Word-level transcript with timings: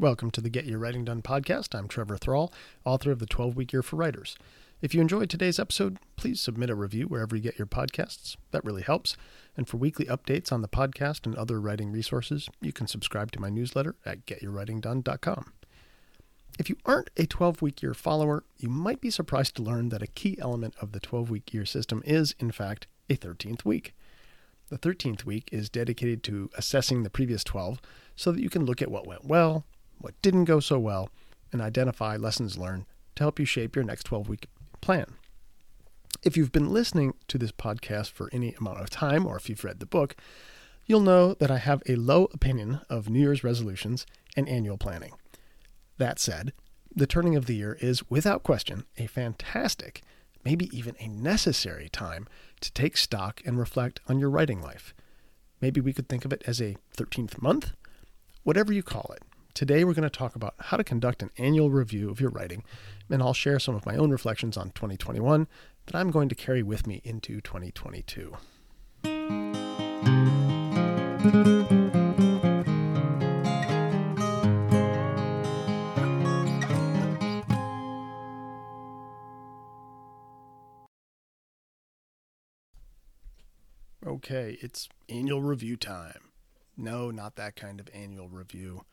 Welcome 0.00 0.30
to 0.30 0.40
the 0.40 0.48
Get 0.48 0.64
Your 0.64 0.78
Writing 0.78 1.04
Done 1.04 1.22
podcast. 1.22 1.76
I'm 1.76 1.88
Trevor 1.88 2.16
Thrall, 2.16 2.52
author 2.84 3.10
of 3.10 3.18
The 3.18 3.26
12 3.26 3.56
Week 3.56 3.72
Year 3.72 3.82
for 3.82 3.96
Writers. 3.96 4.36
If 4.80 4.94
you 4.94 5.00
enjoyed 5.00 5.28
today's 5.28 5.58
episode, 5.58 5.98
please 6.14 6.40
submit 6.40 6.70
a 6.70 6.76
review 6.76 7.08
wherever 7.08 7.34
you 7.34 7.42
get 7.42 7.58
your 7.58 7.66
podcasts. 7.66 8.36
That 8.52 8.64
really 8.64 8.82
helps. 8.82 9.16
And 9.56 9.66
for 9.66 9.76
weekly 9.76 10.06
updates 10.06 10.52
on 10.52 10.62
the 10.62 10.68
podcast 10.68 11.26
and 11.26 11.34
other 11.34 11.60
writing 11.60 11.90
resources, 11.90 12.48
you 12.60 12.72
can 12.72 12.86
subscribe 12.86 13.32
to 13.32 13.40
my 13.40 13.50
newsletter 13.50 13.96
at 14.06 14.24
getyourwritingdone.com. 14.24 15.52
If 16.60 16.70
you 16.70 16.76
aren't 16.86 17.10
a 17.16 17.26
12 17.26 17.60
week 17.60 17.82
year 17.82 17.92
follower, 17.92 18.44
you 18.56 18.68
might 18.68 19.00
be 19.00 19.10
surprised 19.10 19.56
to 19.56 19.64
learn 19.64 19.88
that 19.88 20.02
a 20.02 20.06
key 20.06 20.38
element 20.40 20.76
of 20.80 20.92
the 20.92 21.00
12 21.00 21.28
week 21.28 21.52
year 21.52 21.66
system 21.66 22.04
is, 22.06 22.36
in 22.38 22.52
fact, 22.52 22.86
a 23.10 23.16
13th 23.16 23.64
week. 23.64 23.96
The 24.68 24.78
13th 24.78 25.24
week 25.24 25.48
is 25.50 25.68
dedicated 25.68 26.22
to 26.22 26.50
assessing 26.56 27.02
the 27.02 27.10
previous 27.10 27.42
12 27.42 27.80
so 28.14 28.30
that 28.30 28.40
you 28.40 28.48
can 28.48 28.64
look 28.64 28.80
at 28.80 28.92
what 28.92 29.04
went 29.04 29.24
well, 29.24 29.64
what 30.00 30.20
didn't 30.22 30.44
go 30.44 30.60
so 30.60 30.78
well, 30.78 31.10
and 31.52 31.60
identify 31.60 32.16
lessons 32.16 32.58
learned 32.58 32.86
to 33.16 33.24
help 33.24 33.38
you 33.38 33.44
shape 33.44 33.74
your 33.74 33.84
next 33.84 34.04
12 34.04 34.28
week 34.28 34.46
plan. 34.80 35.06
If 36.22 36.36
you've 36.36 36.52
been 36.52 36.72
listening 36.72 37.14
to 37.28 37.38
this 37.38 37.52
podcast 37.52 38.10
for 38.10 38.28
any 38.32 38.54
amount 38.54 38.80
of 38.80 38.90
time, 38.90 39.26
or 39.26 39.36
if 39.36 39.48
you've 39.48 39.64
read 39.64 39.80
the 39.80 39.86
book, 39.86 40.16
you'll 40.86 41.00
know 41.00 41.34
that 41.34 41.50
I 41.50 41.58
have 41.58 41.82
a 41.86 41.96
low 41.96 42.28
opinion 42.32 42.80
of 42.88 43.08
New 43.08 43.20
Year's 43.20 43.44
resolutions 43.44 44.06
and 44.36 44.48
annual 44.48 44.78
planning. 44.78 45.12
That 45.98 46.18
said, 46.18 46.52
the 46.94 47.06
turning 47.06 47.36
of 47.36 47.46
the 47.46 47.54
year 47.54 47.76
is, 47.80 48.08
without 48.10 48.42
question, 48.42 48.84
a 48.96 49.06
fantastic, 49.06 50.02
maybe 50.44 50.68
even 50.76 50.96
a 50.98 51.08
necessary 51.08 51.88
time 51.88 52.26
to 52.60 52.72
take 52.72 52.96
stock 52.96 53.40
and 53.44 53.58
reflect 53.58 54.00
on 54.08 54.18
your 54.18 54.30
writing 54.30 54.62
life. 54.62 54.94
Maybe 55.60 55.80
we 55.80 55.92
could 55.92 56.08
think 56.08 56.24
of 56.24 56.32
it 56.32 56.42
as 56.46 56.60
a 56.60 56.76
13th 56.96 57.40
month, 57.42 57.72
whatever 58.42 58.72
you 58.72 58.82
call 58.82 59.12
it. 59.14 59.22
Today, 59.58 59.82
we're 59.82 59.92
going 59.92 60.04
to 60.04 60.08
talk 60.08 60.36
about 60.36 60.54
how 60.60 60.76
to 60.76 60.84
conduct 60.84 61.20
an 61.20 61.32
annual 61.36 61.68
review 61.68 62.10
of 62.10 62.20
your 62.20 62.30
writing, 62.30 62.62
and 63.10 63.20
I'll 63.20 63.34
share 63.34 63.58
some 63.58 63.74
of 63.74 63.84
my 63.84 63.96
own 63.96 64.12
reflections 64.12 64.56
on 64.56 64.70
2021 64.70 65.48
that 65.86 65.96
I'm 65.96 66.12
going 66.12 66.28
to 66.28 66.36
carry 66.36 66.62
with 66.62 66.86
me 66.86 67.00
into 67.02 67.40
2022. 67.40 68.36
Okay, 84.06 84.56
it's 84.62 84.88
annual 85.08 85.42
review 85.42 85.76
time. 85.76 86.20
No, 86.76 87.10
not 87.10 87.34
that 87.34 87.56
kind 87.56 87.80
of 87.80 87.88
annual 87.92 88.28
review. 88.28 88.84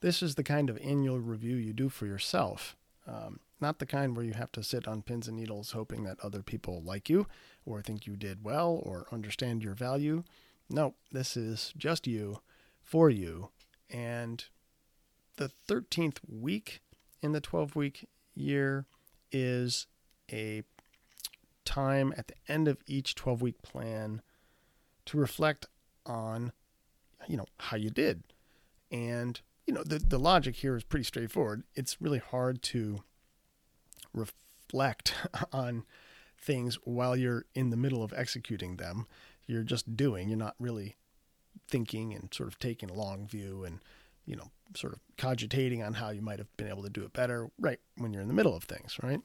This 0.00 0.22
is 0.22 0.36
the 0.36 0.44
kind 0.44 0.70
of 0.70 0.78
annual 0.78 1.18
review 1.18 1.56
you 1.56 1.72
do 1.72 1.88
for 1.88 2.06
yourself. 2.06 2.76
Um, 3.06 3.40
not 3.60 3.78
the 3.78 3.86
kind 3.86 4.16
where 4.16 4.24
you 4.24 4.34
have 4.34 4.52
to 4.52 4.62
sit 4.62 4.86
on 4.86 5.02
pins 5.02 5.26
and 5.26 5.36
needles 5.36 5.72
hoping 5.72 6.04
that 6.04 6.20
other 6.22 6.42
people 6.42 6.82
like 6.82 7.08
you 7.08 7.26
or 7.64 7.82
think 7.82 8.06
you 8.06 8.16
did 8.16 8.44
well 8.44 8.80
or 8.82 9.06
understand 9.10 9.64
your 9.64 9.74
value. 9.74 10.22
No, 10.70 10.94
this 11.10 11.36
is 11.36 11.72
just 11.76 12.06
you 12.06 12.40
for 12.82 13.10
you. 13.10 13.50
And 13.90 14.44
the 15.36 15.50
13th 15.68 16.18
week 16.28 16.80
in 17.22 17.32
the 17.32 17.40
12 17.40 17.74
week 17.74 18.08
year 18.34 18.86
is 19.32 19.86
a 20.30 20.62
time 21.64 22.14
at 22.16 22.28
the 22.28 22.34
end 22.46 22.68
of 22.68 22.78
each 22.86 23.14
12 23.14 23.42
week 23.42 23.62
plan 23.62 24.22
to 25.04 25.18
reflect 25.18 25.66
on 26.06 26.52
you 27.26 27.36
know 27.36 27.44
how 27.58 27.76
you 27.76 27.90
did 27.90 28.22
and 28.90 29.40
you 29.68 29.74
know, 29.74 29.82
the, 29.84 29.98
the 29.98 30.18
logic 30.18 30.56
here 30.56 30.76
is 30.76 30.82
pretty 30.82 31.04
straightforward. 31.04 31.62
It's 31.74 32.00
really 32.00 32.20
hard 32.20 32.62
to 32.62 33.04
reflect 34.14 35.14
on 35.52 35.84
things 36.40 36.76
while 36.84 37.14
you're 37.14 37.44
in 37.54 37.68
the 37.68 37.76
middle 37.76 38.02
of 38.02 38.14
executing 38.16 38.78
them. 38.78 39.06
You're 39.46 39.64
just 39.64 39.94
doing, 39.94 40.30
you're 40.30 40.38
not 40.38 40.54
really 40.58 40.96
thinking 41.68 42.14
and 42.14 42.32
sort 42.32 42.48
of 42.48 42.58
taking 42.58 42.88
a 42.88 42.94
long 42.94 43.26
view 43.26 43.62
and, 43.62 43.80
you 44.24 44.36
know, 44.36 44.50
sort 44.74 44.94
of 44.94 45.00
cogitating 45.18 45.82
on 45.82 45.94
how 45.94 46.10
you 46.10 46.22
might 46.22 46.38
have 46.38 46.54
been 46.56 46.68
able 46.68 46.82
to 46.82 46.90
do 46.90 47.02
it 47.02 47.12
better 47.12 47.50
right 47.58 47.80
when 47.98 48.14
you're 48.14 48.22
in 48.22 48.28
the 48.28 48.34
middle 48.34 48.56
of 48.56 48.64
things, 48.64 48.96
right? 49.02 49.20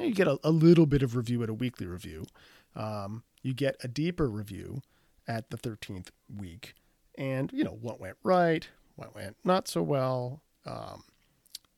You 0.00 0.12
get 0.12 0.26
a, 0.26 0.40
a, 0.42 0.50
little 0.50 0.86
bit 0.86 1.04
of 1.04 1.14
review 1.14 1.44
at 1.44 1.48
a 1.48 1.54
weekly 1.54 1.86
review. 1.86 2.26
Um, 2.74 3.22
you 3.42 3.54
get 3.54 3.76
a 3.84 3.86
deeper 3.86 4.28
review 4.28 4.82
at 5.28 5.50
the 5.50 5.56
13th 5.56 6.08
week. 6.36 6.74
And, 7.16 7.52
you 7.52 7.62
know, 7.62 7.78
what 7.80 8.00
went 8.00 8.16
right, 8.24 8.66
what 8.96 9.14
went 9.14 9.36
not 9.44 9.68
so 9.68 9.82
well. 9.82 10.42
Um, 10.66 11.04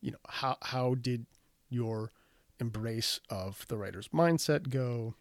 you 0.00 0.10
know, 0.12 0.18
how 0.28 0.56
how 0.62 0.94
did 0.94 1.26
your 1.68 2.12
embrace 2.60 3.20
of 3.28 3.66
the 3.68 3.76
writer's 3.76 4.08
mindset 4.08 4.70
go? 4.70 5.14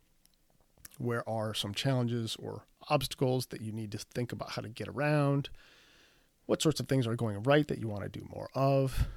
Where 0.97 1.27
are 1.27 1.53
some 1.53 1.73
challenges 1.73 2.37
or 2.37 2.63
obstacles 2.89 3.47
that 3.47 3.61
you 3.61 3.71
need 3.71 3.91
to 3.91 3.97
think 3.97 4.31
about 4.31 4.51
how 4.51 4.61
to 4.61 4.69
get 4.69 4.87
around? 4.87 5.49
What 6.45 6.61
sorts 6.61 6.79
of 6.79 6.87
things 6.87 7.07
are 7.07 7.15
going 7.15 7.41
right 7.43 7.67
that 7.67 7.79
you 7.79 7.87
want 7.87 8.03
to 8.03 8.19
do 8.19 8.25
more 8.29 8.49
of? 8.53 9.07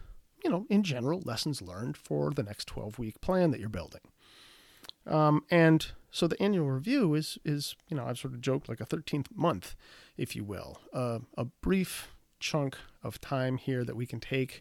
You 0.42 0.50
know, 0.50 0.66
in 0.70 0.82
general, 0.82 1.20
lessons 1.24 1.60
learned 1.60 1.96
for 1.96 2.30
the 2.30 2.42
next 2.42 2.66
12 2.66 2.98
week 2.98 3.20
plan 3.20 3.50
that 3.50 3.60
you're 3.60 3.68
building. 3.68 4.00
Um, 5.06 5.44
and 5.50 5.86
so 6.10 6.26
the 6.26 6.40
annual 6.42 6.70
review 6.70 7.14
is, 7.14 7.38
is, 7.44 7.74
you 7.88 7.96
know, 7.96 8.06
I've 8.06 8.18
sort 8.18 8.34
of 8.34 8.40
joked 8.40 8.68
like 8.68 8.80
a 8.80 8.86
13th 8.86 9.26
month, 9.34 9.74
if 10.16 10.34
you 10.34 10.44
will, 10.44 10.80
uh, 10.92 11.20
a 11.36 11.44
brief 11.44 12.08
chunk 12.40 12.76
of 13.02 13.20
time 13.20 13.56
here 13.56 13.84
that 13.84 13.96
we 13.96 14.06
can 14.06 14.20
take, 14.20 14.60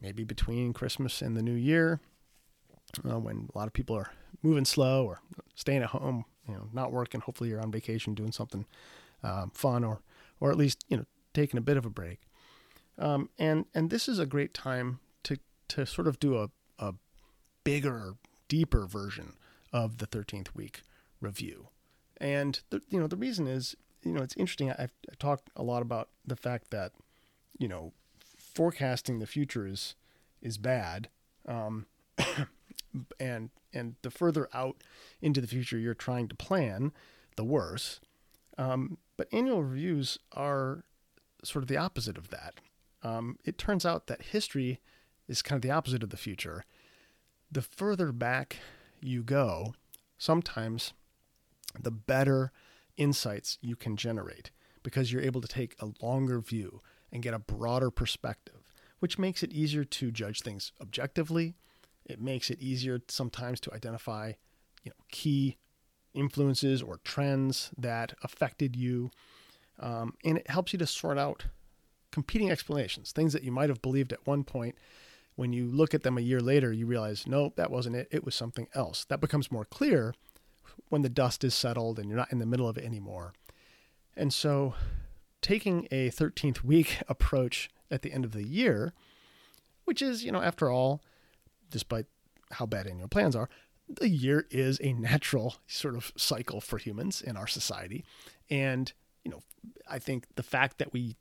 maybe 0.00 0.24
between 0.24 0.72
Christmas 0.72 1.22
and 1.22 1.36
the 1.36 1.42
New 1.42 1.54
Year, 1.54 2.00
uh, 3.08 3.18
when 3.18 3.48
a 3.54 3.58
lot 3.58 3.66
of 3.66 3.72
people 3.72 3.96
are 3.96 4.10
moving 4.42 4.64
slow 4.64 5.04
or 5.04 5.20
staying 5.54 5.82
at 5.82 5.90
home, 5.90 6.24
you 6.48 6.54
know, 6.54 6.68
not 6.72 6.92
working. 6.92 7.20
Hopefully, 7.20 7.50
you're 7.50 7.60
on 7.60 7.72
vacation 7.72 8.14
doing 8.14 8.32
something 8.32 8.66
um, 9.22 9.50
fun, 9.54 9.84
or 9.84 10.00
or 10.40 10.50
at 10.50 10.56
least 10.56 10.84
you 10.88 10.96
know 10.96 11.06
taking 11.32 11.58
a 11.58 11.62
bit 11.62 11.76
of 11.76 11.86
a 11.86 11.90
break. 11.90 12.20
Um, 12.98 13.30
and 13.38 13.66
and 13.74 13.90
this 13.90 14.08
is 14.08 14.18
a 14.18 14.26
great 14.26 14.54
time 14.54 15.00
to 15.24 15.38
to 15.68 15.86
sort 15.86 16.06
of 16.06 16.18
do 16.18 16.38
a 16.38 16.50
a 16.78 16.94
bigger, 17.64 18.14
deeper 18.48 18.86
version 18.86 19.34
of 19.72 19.98
the 19.98 20.06
13th 20.06 20.54
week 20.54 20.82
review. 21.20 21.68
And 22.18 22.60
the, 22.70 22.80
you 22.88 23.00
know 23.00 23.06
the 23.06 23.16
reason 23.16 23.46
is 23.46 23.74
you 24.04 24.12
know, 24.12 24.22
it's 24.22 24.36
interesting. 24.36 24.70
I've, 24.70 24.92
I've 25.10 25.18
talked 25.18 25.50
a 25.56 25.62
lot 25.62 25.82
about 25.82 26.08
the 26.26 26.36
fact 26.36 26.70
that, 26.70 26.92
you 27.58 27.68
know, 27.68 27.92
forecasting 28.36 29.18
the 29.18 29.26
future 29.26 29.66
is 29.66 29.94
is 30.42 30.58
bad, 30.58 31.08
um, 31.48 31.86
and 33.20 33.50
and 33.72 33.96
the 34.02 34.10
further 34.10 34.48
out 34.52 34.76
into 35.20 35.40
the 35.40 35.46
future 35.46 35.78
you're 35.78 35.94
trying 35.94 36.28
to 36.28 36.34
plan, 36.34 36.92
the 37.36 37.44
worse. 37.44 38.00
Um, 38.56 38.98
but 39.16 39.28
annual 39.32 39.64
reviews 39.64 40.18
are 40.32 40.84
sort 41.42 41.62
of 41.64 41.68
the 41.68 41.76
opposite 41.76 42.18
of 42.18 42.30
that. 42.30 42.54
Um, 43.02 43.38
it 43.44 43.58
turns 43.58 43.84
out 43.84 44.06
that 44.06 44.22
history 44.22 44.80
is 45.28 45.42
kind 45.42 45.56
of 45.56 45.62
the 45.62 45.74
opposite 45.74 46.02
of 46.02 46.10
the 46.10 46.16
future. 46.16 46.64
The 47.50 47.62
further 47.62 48.12
back 48.12 48.58
you 49.00 49.22
go, 49.22 49.74
sometimes 50.18 50.92
the 51.78 51.90
better 51.90 52.52
insights 52.96 53.58
you 53.60 53.76
can 53.76 53.96
generate 53.96 54.50
because 54.82 55.12
you're 55.12 55.22
able 55.22 55.40
to 55.40 55.48
take 55.48 55.74
a 55.80 55.90
longer 56.02 56.40
view 56.40 56.80
and 57.12 57.22
get 57.22 57.34
a 57.34 57.38
broader 57.38 57.90
perspective, 57.90 58.72
which 58.98 59.18
makes 59.18 59.42
it 59.42 59.52
easier 59.52 59.84
to 59.84 60.10
judge 60.10 60.42
things 60.42 60.72
objectively. 60.80 61.54
It 62.04 62.20
makes 62.20 62.50
it 62.50 62.60
easier 62.60 63.00
sometimes 63.08 63.60
to 63.60 63.74
identify, 63.74 64.32
you 64.82 64.90
know, 64.90 65.04
key 65.10 65.56
influences 66.12 66.82
or 66.82 66.98
trends 67.04 67.70
that 67.78 68.14
affected 68.22 68.76
you. 68.76 69.10
Um, 69.80 70.14
and 70.24 70.38
it 70.38 70.50
helps 70.50 70.72
you 70.72 70.78
to 70.78 70.86
sort 70.86 71.18
out 71.18 71.46
competing 72.12 72.50
explanations, 72.50 73.10
things 73.10 73.32
that 73.32 73.42
you 73.42 73.50
might 73.50 73.70
have 73.70 73.82
believed 73.82 74.12
at 74.12 74.26
one 74.26 74.44
point. 74.44 74.76
When 75.36 75.52
you 75.52 75.66
look 75.66 75.94
at 75.94 76.04
them 76.04 76.16
a 76.16 76.20
year 76.20 76.40
later, 76.40 76.72
you 76.72 76.86
realize, 76.86 77.26
no, 77.26 77.52
that 77.56 77.70
wasn't 77.70 77.96
it. 77.96 78.06
It 78.12 78.24
was 78.24 78.36
something 78.36 78.68
else. 78.72 79.04
That 79.06 79.20
becomes 79.20 79.50
more 79.50 79.64
clear 79.64 80.14
when 80.88 81.02
the 81.02 81.08
dust 81.08 81.44
is 81.44 81.54
settled 81.54 81.98
and 81.98 82.08
you're 82.08 82.18
not 82.18 82.32
in 82.32 82.38
the 82.38 82.46
middle 82.46 82.68
of 82.68 82.78
it 82.78 82.84
anymore. 82.84 83.32
And 84.16 84.32
so, 84.32 84.74
taking 85.42 85.86
a 85.90 86.10
13th 86.10 86.62
week 86.62 87.02
approach 87.08 87.68
at 87.90 88.02
the 88.02 88.12
end 88.12 88.24
of 88.24 88.32
the 88.32 88.46
year, 88.46 88.92
which 89.84 90.00
is, 90.00 90.24
you 90.24 90.32
know, 90.32 90.42
after 90.42 90.70
all, 90.70 91.02
despite 91.70 92.06
how 92.52 92.66
bad 92.66 92.86
annual 92.86 93.08
plans 93.08 93.36
are, 93.36 93.48
the 93.88 94.08
year 94.08 94.46
is 94.50 94.80
a 94.82 94.92
natural 94.92 95.56
sort 95.66 95.94
of 95.94 96.12
cycle 96.16 96.60
for 96.60 96.78
humans 96.78 97.20
in 97.20 97.36
our 97.36 97.46
society. 97.46 98.04
And, 98.48 98.92
you 99.24 99.30
know, 99.30 99.42
I 99.88 99.98
think 99.98 100.26
the 100.36 100.42
fact 100.42 100.78
that 100.78 100.92
we 100.92 101.16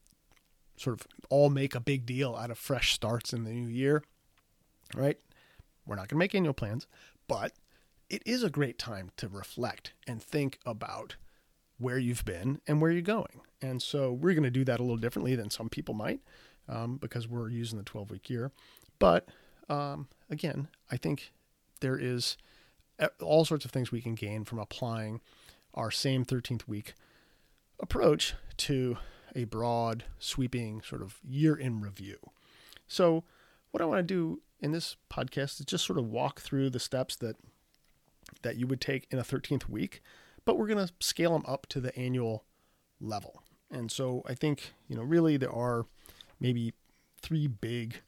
sort 0.78 1.00
of 1.00 1.08
all 1.30 1.50
make 1.50 1.76
a 1.76 1.80
big 1.80 2.06
deal 2.06 2.36
out 2.36 2.52
of 2.52 2.58
fresh 2.58 2.94
starts 2.94 3.34
in 3.34 3.44
the 3.44 3.52
new 3.52 3.68
year, 3.68 4.04
right? 4.96 5.18
We're 5.86 5.96
not 5.96 6.08
going 6.08 6.18
to 6.18 6.24
make 6.24 6.36
annual 6.36 6.54
plans, 6.54 6.88
but 7.28 7.54
it 8.14 8.22
is 8.26 8.44
a 8.44 8.50
great 8.50 8.78
time 8.78 9.12
to 9.18 9.28
reflect 9.28 9.94
and 10.08 10.22
think 10.22 10.60
about 10.66 11.16
where 11.78 11.98
you've 11.98 12.26
been 12.26 12.62
and 12.68 12.82
where 12.82 12.92
you're 12.92 13.02
going. 13.02 13.42
And 13.62 13.82
so 13.82 14.12
we're 14.12 14.34
going 14.34 14.44
to 14.44 14.52
do 14.52 14.64
that 14.66 14.80
a 14.80 14.84
little 14.84 14.98
differently 14.98 15.36
than 15.36 15.50
some 15.50 15.70
people 15.70 15.94
might. 15.96 16.20
um, 16.68 16.98
because 16.98 17.28
we're 17.28 17.50
using 17.50 17.78
the 17.78 17.84
12 17.84 18.12
week 18.12 18.30
year. 18.30 18.52
But 19.00 19.28
um, 19.70 20.08
again, 20.30 20.68
I 20.92 20.98
think 20.98 21.34
there 21.82 21.98
is 21.98 22.38
all 23.22 23.46
sorts 23.46 23.66
of 23.66 23.72
things 23.72 23.92
we 23.92 24.02
can 24.02 24.16
gain 24.16 24.46
from 24.46 24.60
applying 24.60 25.20
our 25.74 25.92
same 25.92 26.24
13th 26.24 26.68
week 26.68 26.94
approach 27.80 28.36
to 28.58 28.98
a 29.36 29.46
broad, 29.46 30.06
sweeping 30.20 30.82
sort 30.82 31.02
of 31.02 31.20
year 31.28 31.56
in 31.56 31.82
review. 31.82 32.18
So, 32.88 33.24
what 33.72 33.82
I 33.82 33.86
want 33.86 34.00
to 34.00 34.04
do 34.04 34.42
in 34.60 34.72
this 34.72 34.96
podcast 35.10 35.60
is 35.60 35.66
just 35.66 35.86
sort 35.86 35.98
of 35.98 36.06
walk 36.06 36.40
through 36.40 36.70
the 36.70 36.80
steps 36.80 37.16
that 37.18 37.36
that 38.42 38.58
you 38.58 38.68
would 38.68 38.82
take 38.82 39.08
in 39.12 39.20
a 39.20 39.24
13th 39.24 39.70
week, 39.70 40.02
but 40.46 40.58
we're 40.58 40.68
going 40.68 40.86
to 40.86 40.94
scale 41.00 41.34
them 41.34 41.44
up 41.48 41.68
to 41.68 41.80
the 41.80 41.98
annual 41.98 42.44
level. 43.00 43.44
And 43.72 43.92
so 43.92 44.24
I 44.28 44.34
think, 44.34 44.74
you 44.88 44.96
know, 44.96 45.04
really 45.04 45.38
there 45.38 45.52
are 45.52 45.86
maybe 46.40 46.74
three 47.22 47.48
big 47.48 48.02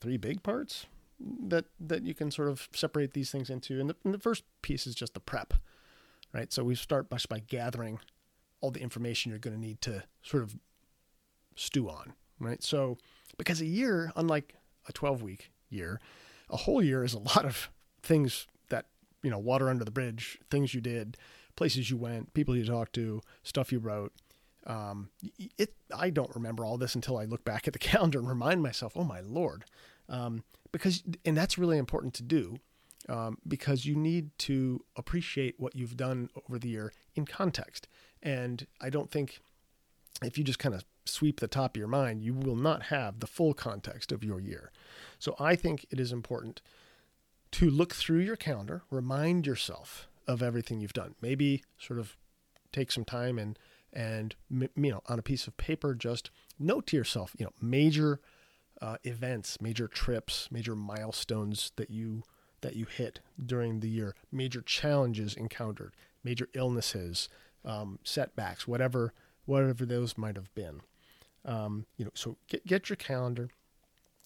three 0.00 0.16
big 0.16 0.42
parts 0.42 0.86
that 1.20 1.64
that 1.80 2.02
you 2.02 2.14
can 2.14 2.30
sort 2.30 2.48
of 2.48 2.68
separate 2.72 3.14
these 3.14 3.30
things 3.30 3.50
into. 3.50 3.80
And 3.80 3.90
the, 3.90 3.96
and 4.04 4.14
the 4.14 4.18
first 4.18 4.44
piece 4.62 4.86
is 4.86 4.94
just 4.94 5.14
the 5.14 5.20
prep, 5.20 5.54
right? 6.32 6.52
So 6.52 6.62
we 6.62 6.74
start 6.74 7.08
by, 7.08 7.18
by 7.28 7.40
gathering 7.40 8.00
all 8.60 8.70
the 8.70 8.80
information 8.80 9.30
you're 9.30 9.38
going 9.38 9.56
to 9.56 9.60
need 9.60 9.80
to 9.82 10.04
sort 10.22 10.42
of 10.42 10.56
stew 11.56 11.88
on, 11.88 12.12
right? 12.38 12.62
So 12.62 12.98
because 13.36 13.60
a 13.60 13.66
year, 13.66 14.12
unlike 14.16 14.54
a 14.88 14.92
12 14.92 15.22
week 15.22 15.50
year, 15.70 16.00
a 16.50 16.56
whole 16.56 16.82
year 16.82 17.04
is 17.04 17.14
a 17.14 17.18
lot 17.18 17.44
of 17.44 17.70
things 18.02 18.46
you 19.22 19.30
know, 19.30 19.38
water 19.38 19.68
under 19.68 19.84
the 19.84 19.90
bridge, 19.90 20.38
things 20.50 20.74
you 20.74 20.80
did, 20.80 21.16
places 21.56 21.90
you 21.90 21.96
went, 21.96 22.32
people 22.34 22.56
you 22.56 22.64
talked 22.64 22.94
to, 22.94 23.20
stuff 23.42 23.72
you 23.72 23.78
wrote. 23.78 24.12
Um, 24.66 25.10
it 25.56 25.74
I 25.96 26.10
don't 26.10 26.34
remember 26.34 26.64
all 26.64 26.76
this 26.76 26.94
until 26.94 27.16
I 27.16 27.24
look 27.24 27.44
back 27.44 27.66
at 27.66 27.72
the 27.72 27.78
calendar 27.90 28.18
and 28.18 28.28
remind 28.28 28.62
myself, 28.62 28.92
oh 28.96 29.04
my 29.04 29.20
lord, 29.20 29.64
um, 30.08 30.44
because 30.72 31.02
and 31.24 31.36
that's 31.36 31.58
really 31.58 31.78
important 31.78 32.14
to 32.14 32.22
do 32.22 32.58
um, 33.08 33.38
because 33.46 33.86
you 33.86 33.96
need 33.96 34.30
to 34.38 34.84
appreciate 34.96 35.54
what 35.58 35.74
you've 35.74 35.96
done 35.96 36.28
over 36.46 36.58
the 36.58 36.68
year 36.68 36.92
in 37.14 37.24
context. 37.24 37.88
And 38.22 38.66
I 38.80 38.90
don't 38.90 39.10
think 39.10 39.40
if 40.22 40.36
you 40.36 40.44
just 40.44 40.58
kind 40.58 40.74
of 40.74 40.84
sweep 41.04 41.40
the 41.40 41.48
top 41.48 41.76
of 41.76 41.78
your 41.78 41.88
mind, 41.88 42.22
you 42.22 42.34
will 42.34 42.56
not 42.56 42.84
have 42.84 43.20
the 43.20 43.26
full 43.26 43.54
context 43.54 44.12
of 44.12 44.22
your 44.22 44.40
year. 44.40 44.70
So 45.18 45.34
I 45.38 45.56
think 45.56 45.86
it 45.90 45.98
is 45.98 46.12
important 46.12 46.60
to 47.52 47.70
look 47.70 47.94
through 47.94 48.20
your 48.20 48.36
calendar, 48.36 48.82
remind 48.90 49.46
yourself 49.46 50.08
of 50.26 50.42
everything 50.42 50.80
you've 50.80 50.92
done. 50.92 51.14
Maybe 51.20 51.62
sort 51.78 51.98
of 51.98 52.16
take 52.72 52.92
some 52.92 53.04
time 53.04 53.38
and 53.38 53.58
and 53.92 54.34
you 54.50 54.68
know 54.76 55.02
on 55.06 55.18
a 55.18 55.22
piece 55.22 55.46
of 55.46 55.56
paper 55.56 55.94
just 55.94 56.30
note 56.58 56.86
to 56.88 56.96
yourself, 56.96 57.34
you 57.38 57.46
know, 57.46 57.52
major 57.60 58.20
uh, 58.80 58.96
events, 59.04 59.60
major 59.60 59.88
trips, 59.88 60.48
major 60.50 60.76
milestones 60.76 61.72
that 61.76 61.90
you 61.90 62.22
that 62.60 62.76
you 62.76 62.86
hit 62.86 63.20
during 63.44 63.80
the 63.80 63.88
year, 63.88 64.14
major 64.32 64.60
challenges 64.60 65.34
encountered, 65.34 65.94
major 66.24 66.48
illnesses, 66.54 67.28
um, 67.64 67.98
setbacks, 68.02 68.66
whatever 68.66 69.12
whatever 69.46 69.86
those 69.86 70.18
might 70.18 70.36
have 70.36 70.54
been. 70.54 70.80
Um, 71.44 71.86
you 71.96 72.04
know, 72.04 72.10
so 72.14 72.36
get 72.48 72.66
get 72.66 72.88
your 72.88 72.96
calendar, 72.96 73.48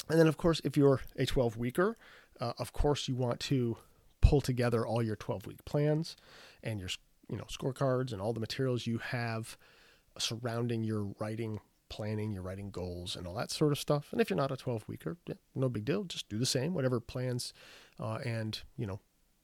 and 0.08 0.18
then 0.18 0.26
of 0.26 0.36
course, 0.36 0.60
if 0.64 0.76
you're 0.76 1.00
a 1.16 1.26
12 1.26 1.56
weeker, 1.56 1.96
uh, 2.40 2.52
of 2.58 2.72
course 2.72 3.08
you 3.08 3.14
want 3.14 3.40
to 3.40 3.76
pull 4.20 4.40
together 4.40 4.86
all 4.86 5.02
your 5.02 5.16
12 5.16 5.46
week 5.46 5.64
plans 5.64 6.16
and 6.62 6.80
your 6.80 6.88
you 7.28 7.36
know 7.36 7.44
scorecards 7.44 8.12
and 8.12 8.20
all 8.20 8.32
the 8.32 8.40
materials 8.40 8.86
you 8.86 8.98
have 8.98 9.56
surrounding 10.18 10.84
your 10.84 11.14
writing 11.18 11.60
planning, 11.92 12.32
your 12.32 12.42
writing 12.42 12.70
goals, 12.70 13.16
and 13.16 13.26
all 13.26 13.34
that 13.34 13.50
sort 13.50 13.70
of 13.70 13.78
stuff. 13.78 14.08
And 14.12 14.20
if 14.20 14.30
you're 14.30 14.36
not 14.36 14.50
a 14.50 14.56
12 14.56 14.84
weeker, 14.88 15.18
yeah, 15.26 15.34
no 15.54 15.68
big 15.68 15.84
deal. 15.84 16.04
Just 16.04 16.26
do 16.30 16.38
the 16.38 16.46
same, 16.46 16.72
whatever 16.72 17.00
plans 17.00 17.52
uh, 18.00 18.18
and 18.24 18.58
you 18.76 18.86
know 18.86 19.00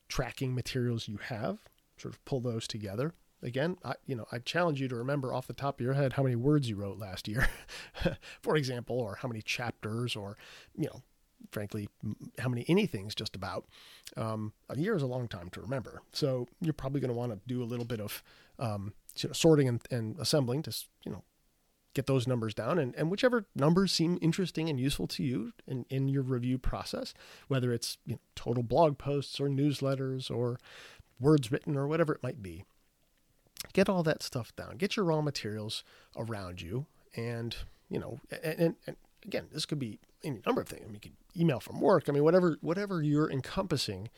tracking 0.09 0.55
materials 0.55 1.09
you 1.09 1.19
have. 1.19 1.59
Sort 1.99 2.15
of 2.15 2.25
pull 2.25 2.41
those 2.41 2.67
together. 2.67 3.13
Again, 3.43 3.77
I 3.85 3.95
you 4.07 4.17
know 4.17 4.27
I 4.33 4.39
challenge 4.39 4.81
you 4.81 4.89
to 4.89 4.97
remember 4.97 5.33
off 5.33 5.47
the 5.47 5.53
top 5.53 5.79
of 5.79 5.85
your 5.85 5.95
head 5.95 6.15
how 6.15 6.23
many 6.23 6.37
words 6.37 6.69
you 6.69 6.77
wrote 6.77 6.99
last 6.99 7.29
year, 7.29 7.49
for 8.43 8.57
example, 8.57 8.99
or 8.99 9.17
how 9.17 9.29
many 9.29 9.43
chapters, 9.43 10.17
or 10.17 10.39
you 10.75 10.87
know 10.87 11.03
frankly, 11.51 11.89
how 12.39 12.49
many 12.49 12.65
anything's 12.69 13.15
just 13.15 13.37
about. 13.37 13.67
Um, 14.17 14.53
a 14.69 14.79
year 14.79 14.95
is 14.97 15.03
a 15.03 15.07
long 15.07 15.29
time 15.29 15.49
to 15.51 15.61
remember. 15.61 16.03
So 16.13 16.47
you're 16.61 16.73
probably 16.73 17.01
going 17.01 17.13
to 17.13 17.17
want 17.17 17.33
to 17.33 17.39
do 17.47 17.63
a 17.63 17.65
little 17.65 17.85
bit 17.85 18.01
of 18.01 18.23
um, 18.59 18.93
you 19.17 19.29
know, 19.29 19.33
sorting 19.33 19.69
and, 19.69 19.81
and, 19.91 20.19
assembling 20.19 20.63
to, 20.63 20.77
you 21.05 21.13
know, 21.13 21.23
get 21.95 22.07
those 22.07 22.27
numbers 22.27 22.55
down 22.55 22.79
and, 22.79 22.95
and 22.97 23.11
whichever 23.11 23.47
numbers 23.55 23.93
seem 23.93 24.19
interesting 24.21 24.69
and 24.69 24.79
useful 24.79 25.07
to 25.07 25.23
you 25.23 25.53
in, 25.67 25.85
in 25.91 26.09
your 26.09 26.23
review 26.23 26.59
process, 26.59 27.15
whether 27.49 27.73
it's 27.73 27.99
you 28.05 28.15
know, 28.15 28.21
total 28.37 28.63
blog 28.63 28.99
posts 28.99 29.41
or 29.41 29.49
newsletters 29.49 30.31
or 30.31 30.59
words 31.19 31.51
written 31.51 31.77
or 31.77 31.89
whatever 31.89 32.13
it 32.13 32.23
might 32.23 32.43
be. 32.43 32.65
Get 33.73 33.89
all 33.89 34.03
that 34.05 34.23
stuff 34.23 34.55
down. 34.55 34.77
Get 34.77 34.97
your 34.97 35.07
raw 35.07 35.21
materials 35.21 35.83
around 36.17 36.61
you 36.61 36.87
and, 37.17 37.57
you 37.89 37.99
know, 37.99 38.21
and, 38.31 38.61
and, 38.61 38.77
and 38.87 38.97
again, 39.29 39.47
this 39.53 39.67
could 39.67 39.79
be 39.79 40.01
any 40.25 40.41
number 40.47 40.63
of 40.63 40.69
things. 40.69 40.83
I 40.83 40.87
mean, 40.87 40.95
you 40.95 41.01
could 41.01 41.41
email 41.41 41.61
from 41.61 41.81
work. 41.81 42.09
I 42.09 42.13
mean, 42.13 42.25
whatever 42.25 42.57
whatever 42.61 43.03
you're 43.03 43.31
encompassing 43.31 44.09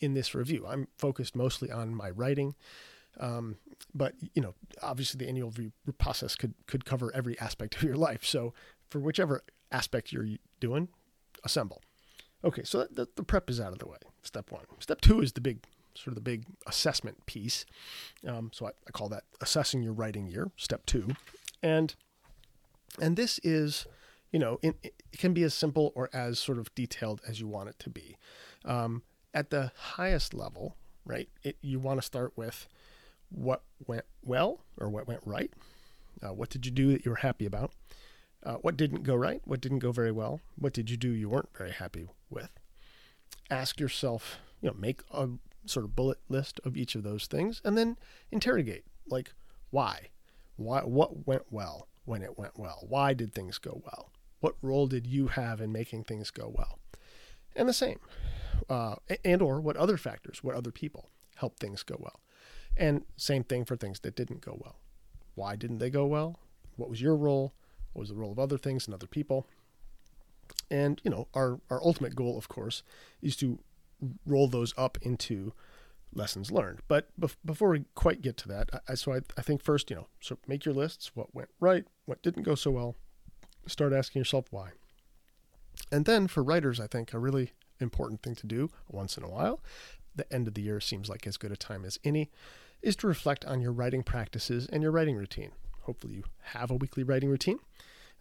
in 0.00 0.14
this 0.14 0.34
review. 0.34 0.66
I'm 0.68 0.88
focused 0.98 1.34
mostly 1.34 1.70
on 1.70 1.94
my 1.94 2.10
writing, 2.10 2.54
um, 3.18 3.56
but 3.94 4.14
you 4.34 4.42
know, 4.42 4.54
obviously 4.82 5.18
the 5.18 5.28
annual 5.28 5.48
review 5.50 5.72
process 5.98 6.34
could 6.34 6.54
could 6.66 6.84
cover 6.84 7.10
every 7.14 7.38
aspect 7.38 7.76
of 7.76 7.82
your 7.82 7.96
life. 7.96 8.24
So 8.24 8.52
for 8.90 8.98
whichever 8.98 9.42
aspect 9.72 10.12
you're 10.12 10.28
doing, 10.60 10.88
assemble. 11.44 11.80
Okay, 12.44 12.64
so 12.64 12.86
the, 12.90 13.08
the 13.16 13.22
prep 13.22 13.48
is 13.48 13.60
out 13.60 13.72
of 13.72 13.78
the 13.78 13.86
way. 13.86 13.96
Step 14.22 14.50
one. 14.50 14.64
Step 14.80 15.00
two 15.00 15.20
is 15.20 15.32
the 15.32 15.40
big 15.40 15.64
sort 15.94 16.08
of 16.08 16.16
the 16.16 16.20
big 16.20 16.44
assessment 16.66 17.24
piece. 17.24 17.64
Um, 18.26 18.50
so 18.52 18.66
I, 18.66 18.70
I 18.86 18.90
call 18.90 19.08
that 19.08 19.22
assessing 19.40 19.82
your 19.82 19.94
writing 19.94 20.26
year. 20.26 20.50
Step 20.56 20.84
two, 20.86 21.14
and 21.62 21.94
and 23.00 23.16
this 23.16 23.38
is 23.42 23.86
you 24.36 24.40
know, 24.40 24.58
it, 24.60 24.76
it, 24.82 24.94
can 25.16 25.32
be 25.32 25.42
as 25.44 25.54
simple 25.54 25.92
or 25.94 26.10
as 26.12 26.38
sort 26.38 26.58
of 26.58 26.74
detailed 26.74 27.22
as 27.26 27.40
you 27.40 27.48
want 27.48 27.70
it 27.70 27.78
to 27.78 27.88
be. 27.88 28.18
Um, 28.66 29.02
at 29.32 29.48
the 29.48 29.72
highest 29.74 30.34
level, 30.34 30.76
right, 31.06 31.30
it, 31.42 31.56
you 31.62 31.78
want 31.78 32.02
to 32.02 32.06
start 32.06 32.34
with 32.36 32.68
what 33.30 33.62
went 33.86 34.04
well 34.22 34.60
or 34.76 34.90
what 34.90 35.08
went 35.08 35.22
right. 35.24 35.50
Uh, 36.22 36.34
what 36.34 36.50
did 36.50 36.66
you 36.66 36.70
do 36.70 36.92
that 36.92 37.06
you 37.06 37.12
were 37.12 37.16
happy 37.16 37.46
about? 37.46 37.72
Uh, 38.42 38.56
what 38.56 38.76
didn't 38.76 39.04
go 39.04 39.14
right? 39.14 39.40
What 39.46 39.62
didn't 39.62 39.78
go 39.78 39.90
very 39.90 40.12
well? 40.12 40.40
What 40.58 40.74
did 40.74 40.90
you 40.90 40.98
do 40.98 41.08
you 41.08 41.30
weren't 41.30 41.56
very 41.56 41.72
happy 41.72 42.06
with? 42.28 42.50
Ask 43.48 43.80
yourself, 43.80 44.36
you 44.60 44.68
know, 44.68 44.76
make 44.78 45.00
a 45.10 45.30
sort 45.64 45.86
of 45.86 45.96
bullet 45.96 46.18
list 46.28 46.60
of 46.62 46.76
each 46.76 46.94
of 46.94 47.04
those 47.04 47.26
things 47.26 47.62
and 47.64 47.78
then 47.78 47.96
interrogate, 48.30 48.84
like, 49.08 49.32
why? 49.70 50.10
Why? 50.56 50.82
What 50.82 51.26
went 51.26 51.44
well 51.50 51.88
when 52.04 52.20
it 52.20 52.38
went 52.38 52.58
well? 52.58 52.84
Why 52.86 53.14
did 53.14 53.32
things 53.32 53.56
go 53.56 53.80
well? 53.82 54.10
What 54.40 54.56
role 54.62 54.86
did 54.86 55.06
you 55.06 55.28
have 55.28 55.60
in 55.60 55.72
making 55.72 56.04
things 56.04 56.30
go 56.30 56.52
well? 56.54 56.78
And 57.54 57.68
the 57.68 57.72
same, 57.72 57.98
uh, 58.68 58.96
and 59.24 59.40
or 59.40 59.60
what 59.60 59.76
other 59.76 59.96
factors, 59.96 60.42
what 60.42 60.54
other 60.54 60.70
people 60.70 61.10
helped 61.36 61.58
things 61.58 61.82
go 61.82 61.96
well, 61.98 62.20
and 62.76 63.04
same 63.16 63.44
thing 63.44 63.64
for 63.64 63.76
things 63.76 64.00
that 64.00 64.16
didn't 64.16 64.42
go 64.42 64.58
well. 64.62 64.76
Why 65.34 65.56
didn't 65.56 65.78
they 65.78 65.90
go 65.90 66.06
well? 66.06 66.38
What 66.76 66.90
was 66.90 67.00
your 67.00 67.16
role? 67.16 67.54
What 67.92 68.00
was 68.00 68.08
the 68.10 68.14
role 68.14 68.32
of 68.32 68.38
other 68.38 68.58
things 68.58 68.86
and 68.86 68.94
other 68.94 69.06
people? 69.06 69.46
And 70.70 71.00
you 71.02 71.10
know, 71.10 71.28
our 71.34 71.60
our 71.70 71.82
ultimate 71.82 72.14
goal, 72.14 72.36
of 72.36 72.48
course, 72.48 72.82
is 73.22 73.36
to 73.36 73.58
roll 74.26 74.48
those 74.48 74.74
up 74.76 74.98
into 75.00 75.52
lessons 76.12 76.50
learned. 76.50 76.80
But 76.88 77.08
bef- 77.20 77.36
before 77.44 77.70
we 77.70 77.84
quite 77.94 78.22
get 78.22 78.36
to 78.38 78.48
that, 78.48 78.70
I, 78.88 78.94
so 78.94 79.14
I, 79.14 79.20
I 79.36 79.42
think 79.42 79.62
first, 79.62 79.90
you 79.90 79.96
know, 79.96 80.08
so 80.20 80.38
make 80.46 80.64
your 80.64 80.74
lists. 80.74 81.12
What 81.14 81.34
went 81.34 81.48
right? 81.60 81.84
What 82.04 82.22
didn't 82.22 82.42
go 82.42 82.54
so 82.54 82.70
well? 82.70 82.96
Start 83.66 83.92
asking 83.92 84.20
yourself 84.20 84.46
why. 84.50 84.70
And 85.92 86.04
then 86.04 86.26
for 86.26 86.42
writers, 86.42 86.80
I 86.80 86.86
think 86.86 87.12
a 87.12 87.18
really 87.18 87.52
important 87.80 88.22
thing 88.22 88.34
to 88.36 88.46
do 88.46 88.70
once 88.88 89.16
in 89.16 89.24
a 89.24 89.28
while, 89.28 89.60
the 90.14 90.30
end 90.32 90.48
of 90.48 90.54
the 90.54 90.62
year 90.62 90.80
seems 90.80 91.08
like 91.08 91.26
as 91.26 91.36
good 91.36 91.52
a 91.52 91.56
time 91.56 91.84
as 91.84 91.98
any, 92.04 92.30
is 92.82 92.96
to 92.96 93.06
reflect 93.06 93.44
on 93.44 93.60
your 93.60 93.72
writing 93.72 94.02
practices 94.02 94.66
and 94.72 94.82
your 94.82 94.92
writing 94.92 95.16
routine. 95.16 95.52
Hopefully, 95.82 96.14
you 96.14 96.24
have 96.52 96.70
a 96.70 96.74
weekly 96.74 97.02
writing 97.02 97.28
routine. 97.28 97.58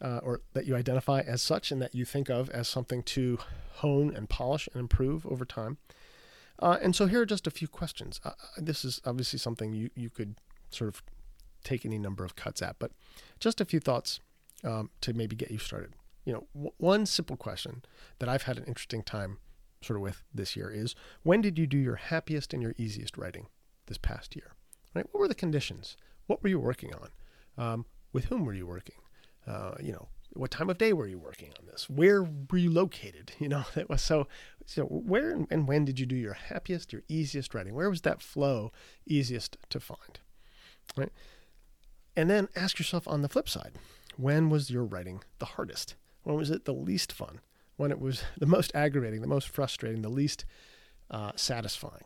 Uh, 0.01 0.19
or 0.23 0.41
that 0.51 0.65
you 0.65 0.75
identify 0.75 1.21
as 1.21 1.41
such 1.41 1.71
and 1.71 1.81
that 1.81 1.95
you 1.95 2.03
think 2.03 2.29
of 2.29 2.49
as 2.49 2.67
something 2.67 3.01
to 3.01 3.39
hone 3.75 4.13
and 4.13 4.27
polish 4.27 4.67
and 4.73 4.81
improve 4.81 5.25
over 5.25 5.45
time. 5.45 5.77
Uh, 6.59 6.77
and 6.81 6.93
so 6.93 7.05
here 7.05 7.21
are 7.21 7.25
just 7.25 7.47
a 7.47 7.51
few 7.51 7.69
questions. 7.69 8.19
Uh, 8.25 8.31
this 8.57 8.83
is 8.83 9.01
obviously 9.05 9.39
something 9.39 9.71
you, 9.71 9.89
you 9.95 10.09
could 10.09 10.35
sort 10.69 10.89
of 10.89 11.01
take 11.63 11.85
any 11.85 11.97
number 11.97 12.25
of 12.25 12.35
cuts 12.35 12.61
at, 12.61 12.75
but 12.77 12.91
just 13.39 13.61
a 13.61 13.65
few 13.65 13.79
thoughts 13.79 14.19
um, 14.63 14.89
to 15.01 15.13
maybe 15.13 15.35
get 15.35 15.51
you 15.51 15.59
started. 15.59 15.93
You 16.25 16.33
know, 16.33 16.47
w- 16.53 16.73
one 16.77 17.05
simple 17.05 17.37
question 17.37 17.83
that 18.19 18.29
I've 18.29 18.43
had 18.43 18.57
an 18.57 18.65
interesting 18.65 19.03
time 19.03 19.37
sort 19.81 19.97
of 19.97 20.01
with 20.01 20.23
this 20.33 20.55
year 20.55 20.71
is 20.71 20.95
when 21.23 21.41
did 21.41 21.59
you 21.59 21.67
do 21.67 21.77
your 21.77 21.95
happiest 21.95 22.53
and 22.53 22.61
your 22.61 22.73
easiest 22.77 23.17
writing 23.17 23.47
this 23.87 23.97
past 23.97 24.35
year? 24.35 24.53
Right? 24.93 25.05
What 25.11 25.19
were 25.19 25.27
the 25.27 25.35
conditions? 25.35 25.97
What 26.27 26.41
were 26.41 26.49
you 26.49 26.59
working 26.59 26.91
on? 26.93 27.09
Um, 27.57 27.85
with 28.11 28.25
whom 28.25 28.45
were 28.45 28.53
you 28.53 28.65
working? 28.65 28.95
Uh, 29.45 29.75
you 29.79 29.91
know, 29.91 30.07
what 30.33 30.51
time 30.51 30.69
of 30.69 30.77
day 30.77 30.91
were 30.93 31.07
you 31.07 31.19
working 31.19 31.49
on 31.59 31.65
this? 31.67 31.89
Where 31.89 32.23
were 32.23 32.57
you 32.57 32.71
located? 32.71 33.33
You 33.39 33.49
know, 33.49 33.65
that 33.75 33.89
was 33.89 34.01
so. 34.01 34.27
So 34.65 34.85
where 34.85 35.37
and 35.51 35.67
when 35.67 35.85
did 35.85 35.99
you 35.99 36.05
do 36.05 36.15
your 36.15 36.33
happiest, 36.33 36.91
your 36.91 37.03
easiest 37.07 37.53
writing? 37.53 37.75
Where 37.75 37.89
was 37.89 38.01
that 38.01 38.21
flow 38.21 38.71
easiest 39.05 39.57
to 39.69 39.79
find? 39.79 40.19
Right. 40.97 41.11
And 42.15 42.29
then 42.29 42.47
ask 42.55 42.79
yourself 42.79 43.07
on 43.07 43.21
the 43.21 43.29
flip 43.29 43.49
side, 43.49 43.73
when 44.17 44.49
was 44.49 44.69
your 44.69 44.83
writing 44.83 45.21
the 45.39 45.45
hardest? 45.45 45.95
When 46.23 46.35
was 46.35 46.49
it 46.49 46.65
the 46.65 46.73
least 46.73 47.11
fun? 47.11 47.41
When 47.77 47.91
it 47.91 47.99
was 47.99 48.23
the 48.37 48.45
most 48.45 48.71
aggravating, 48.73 49.21
the 49.21 49.27
most 49.27 49.49
frustrating, 49.49 50.01
the 50.01 50.09
least 50.09 50.45
uh, 51.11 51.31
satisfying? 51.35 52.05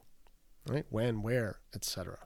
Right? 0.68 0.86
When, 0.90 1.22
where, 1.22 1.60
etc. 1.74 2.18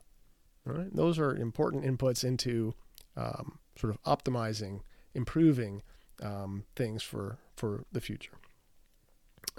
Right? 0.64 0.94
Those 0.94 1.18
are 1.18 1.34
important 1.34 1.84
inputs 1.84 2.24
into 2.24 2.74
um, 3.16 3.58
sort 3.76 3.94
of 3.94 4.02
optimizing, 4.02 4.80
improving 5.14 5.82
um, 6.22 6.64
things 6.74 7.02
for 7.02 7.38
for 7.56 7.84
the 7.92 8.00
future. 8.00 8.32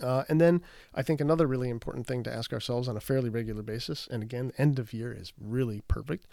Uh, 0.01 0.24
and 0.27 0.41
then 0.41 0.62
I 0.94 1.03
think 1.03 1.22
another 1.22 1.48
really 1.48 1.70
important 1.70 2.05
thing 2.05 2.24
to 2.24 2.34
ask 2.34 2.51
ourselves 2.51 2.88
on 2.89 2.98
a 2.98 3.01
fairly 3.01 3.29
regular 3.29 3.62
basis, 3.62 4.08
and 4.12 4.22
again, 4.22 4.51
end 4.58 4.77
of 4.77 4.94
year 4.94 5.13
is 5.13 5.32
really 5.39 5.84
perfect, 5.88 6.27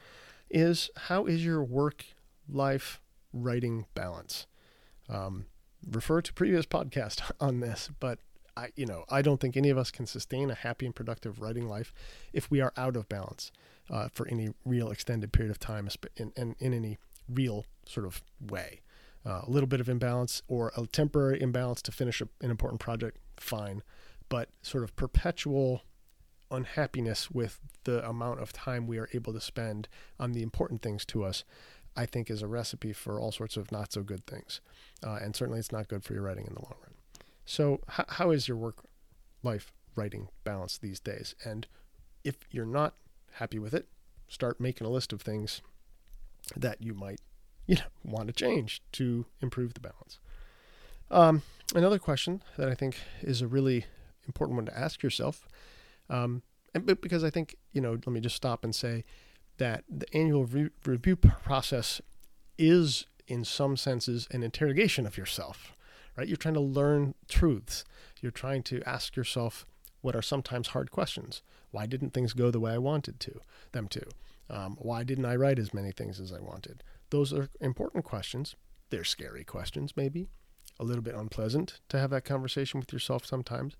is 0.50 0.90
how 0.96 1.26
is 1.26 1.44
your 1.44 1.62
work 1.62 2.04
life 2.48 3.00
writing 3.32 3.86
balance? 3.94 4.46
Um, 5.08 5.46
refer 5.90 6.20
to 6.20 6.32
previous 6.32 6.66
podcast 6.66 7.30
on 7.40 7.60
this, 7.60 7.90
but 8.00 8.18
I, 8.56 8.68
you 8.76 8.86
know, 8.86 9.04
I 9.08 9.22
don't 9.22 9.40
think 9.40 9.56
any 9.56 9.70
of 9.70 9.78
us 9.78 9.90
can 9.90 10.06
sustain 10.06 10.50
a 10.50 10.54
happy 10.54 10.86
and 10.86 10.94
productive 10.94 11.40
writing 11.40 11.68
life 11.68 11.94
if 12.32 12.50
we 12.50 12.60
are 12.60 12.72
out 12.76 12.96
of 12.96 13.08
balance 13.08 13.50
uh, 13.90 14.08
for 14.12 14.28
any 14.28 14.50
real 14.64 14.90
extended 14.90 15.32
period 15.32 15.50
of 15.50 15.58
time, 15.58 15.88
in, 16.16 16.32
in, 16.36 16.54
in 16.58 16.74
any 16.74 16.98
real 17.28 17.64
sort 17.86 18.06
of 18.06 18.22
way. 18.40 18.80
Uh, 19.24 19.42
a 19.46 19.50
little 19.50 19.68
bit 19.68 19.80
of 19.80 19.88
imbalance 19.88 20.42
or 20.48 20.72
a 20.76 20.86
temporary 20.86 21.40
imbalance 21.40 21.80
to 21.82 21.92
finish 21.92 22.20
a, 22.20 22.28
an 22.40 22.50
important 22.50 22.80
project, 22.80 23.18
fine. 23.38 23.82
But 24.28 24.48
sort 24.62 24.84
of 24.84 24.96
perpetual 24.96 25.82
unhappiness 26.50 27.30
with 27.30 27.60
the 27.84 28.06
amount 28.06 28.40
of 28.40 28.52
time 28.52 28.86
we 28.86 28.98
are 28.98 29.08
able 29.12 29.32
to 29.32 29.40
spend 29.40 29.88
on 30.18 30.32
the 30.32 30.42
important 30.42 30.82
things 30.82 31.04
to 31.06 31.24
us, 31.24 31.44
I 31.96 32.06
think 32.06 32.30
is 32.30 32.42
a 32.42 32.46
recipe 32.46 32.92
for 32.92 33.20
all 33.20 33.32
sorts 33.32 33.56
of 33.56 33.70
not 33.70 33.92
so 33.92 34.02
good 34.02 34.26
things. 34.26 34.60
Uh, 35.02 35.18
and 35.22 35.36
certainly 35.36 35.58
it's 35.58 35.72
not 35.72 35.88
good 35.88 36.04
for 36.04 36.14
your 36.14 36.22
writing 36.22 36.46
in 36.46 36.54
the 36.54 36.60
long 36.60 36.76
run. 36.82 36.94
So, 37.44 37.80
h- 37.98 38.06
how 38.08 38.30
is 38.30 38.48
your 38.48 38.56
work 38.56 38.76
life 39.42 39.72
writing 39.94 40.28
balance 40.44 40.78
these 40.78 41.00
days? 41.00 41.34
And 41.44 41.66
if 42.24 42.36
you're 42.50 42.64
not 42.64 42.94
happy 43.34 43.58
with 43.58 43.74
it, 43.74 43.88
start 44.28 44.60
making 44.60 44.86
a 44.86 44.90
list 44.90 45.12
of 45.12 45.20
things 45.20 45.60
that 46.56 46.80
you 46.80 46.94
might, 46.94 47.20
you 47.66 47.76
know, 47.76 47.82
want 48.04 48.28
to 48.28 48.32
change 48.32 48.82
to 48.92 49.26
improve 49.40 49.74
the 49.74 49.80
balance. 49.80 50.18
Um, 51.10 51.42
another 51.74 51.98
question 51.98 52.42
that 52.56 52.68
I 52.68 52.74
think 52.74 52.96
is 53.20 53.42
a 53.42 53.46
really 53.46 53.84
important 54.26 54.56
one 54.56 54.66
to 54.66 54.78
ask 54.78 55.02
yourself, 55.02 55.46
um, 56.08 56.42
and 56.74 56.86
because 56.86 57.22
I 57.22 57.28
think 57.28 57.56
you 57.72 57.80
know, 57.80 57.92
let 57.92 58.08
me 58.08 58.20
just 58.20 58.36
stop 58.36 58.64
and 58.64 58.74
say 58.74 59.04
that 59.58 59.84
the 59.88 60.06
annual 60.14 60.44
re- 60.44 60.70
review 60.84 61.16
process 61.16 62.00
is, 62.58 63.06
in 63.26 63.44
some 63.44 63.76
senses, 63.76 64.28
an 64.30 64.42
interrogation 64.42 65.06
of 65.06 65.16
yourself. 65.16 65.72
Right? 66.16 66.28
You're 66.28 66.36
trying 66.36 66.54
to 66.54 66.60
learn 66.60 67.14
truths. 67.28 67.84
You're 68.20 68.32
trying 68.32 68.62
to 68.64 68.82
ask 68.86 69.16
yourself 69.16 69.66
what 70.00 70.16
are 70.16 70.22
sometimes 70.22 70.68
hard 70.68 70.90
questions. 70.90 71.42
Why 71.70 71.86
didn't 71.86 72.10
things 72.10 72.34
go 72.34 72.50
the 72.50 72.60
way 72.60 72.72
I 72.72 72.78
wanted 72.78 73.18
to 73.20 73.40
them 73.72 73.88
to? 73.88 74.02
Um, 74.50 74.76
why 74.78 75.04
didn't 75.04 75.24
I 75.24 75.36
write 75.36 75.58
as 75.58 75.72
many 75.72 75.92
things 75.92 76.20
as 76.20 76.32
I 76.32 76.40
wanted? 76.40 76.82
Those 77.10 77.32
are 77.32 77.48
important 77.60 78.04
questions. 78.04 78.54
They're 78.90 79.04
scary 79.04 79.44
questions, 79.44 79.96
maybe 79.96 80.28
a 80.78 80.84
little 80.84 81.02
bit 81.02 81.14
unpleasant 81.14 81.80
to 81.88 81.98
have 81.98 82.10
that 82.10 82.24
conversation 82.24 82.80
with 82.80 82.92
yourself 82.92 83.24
sometimes. 83.24 83.76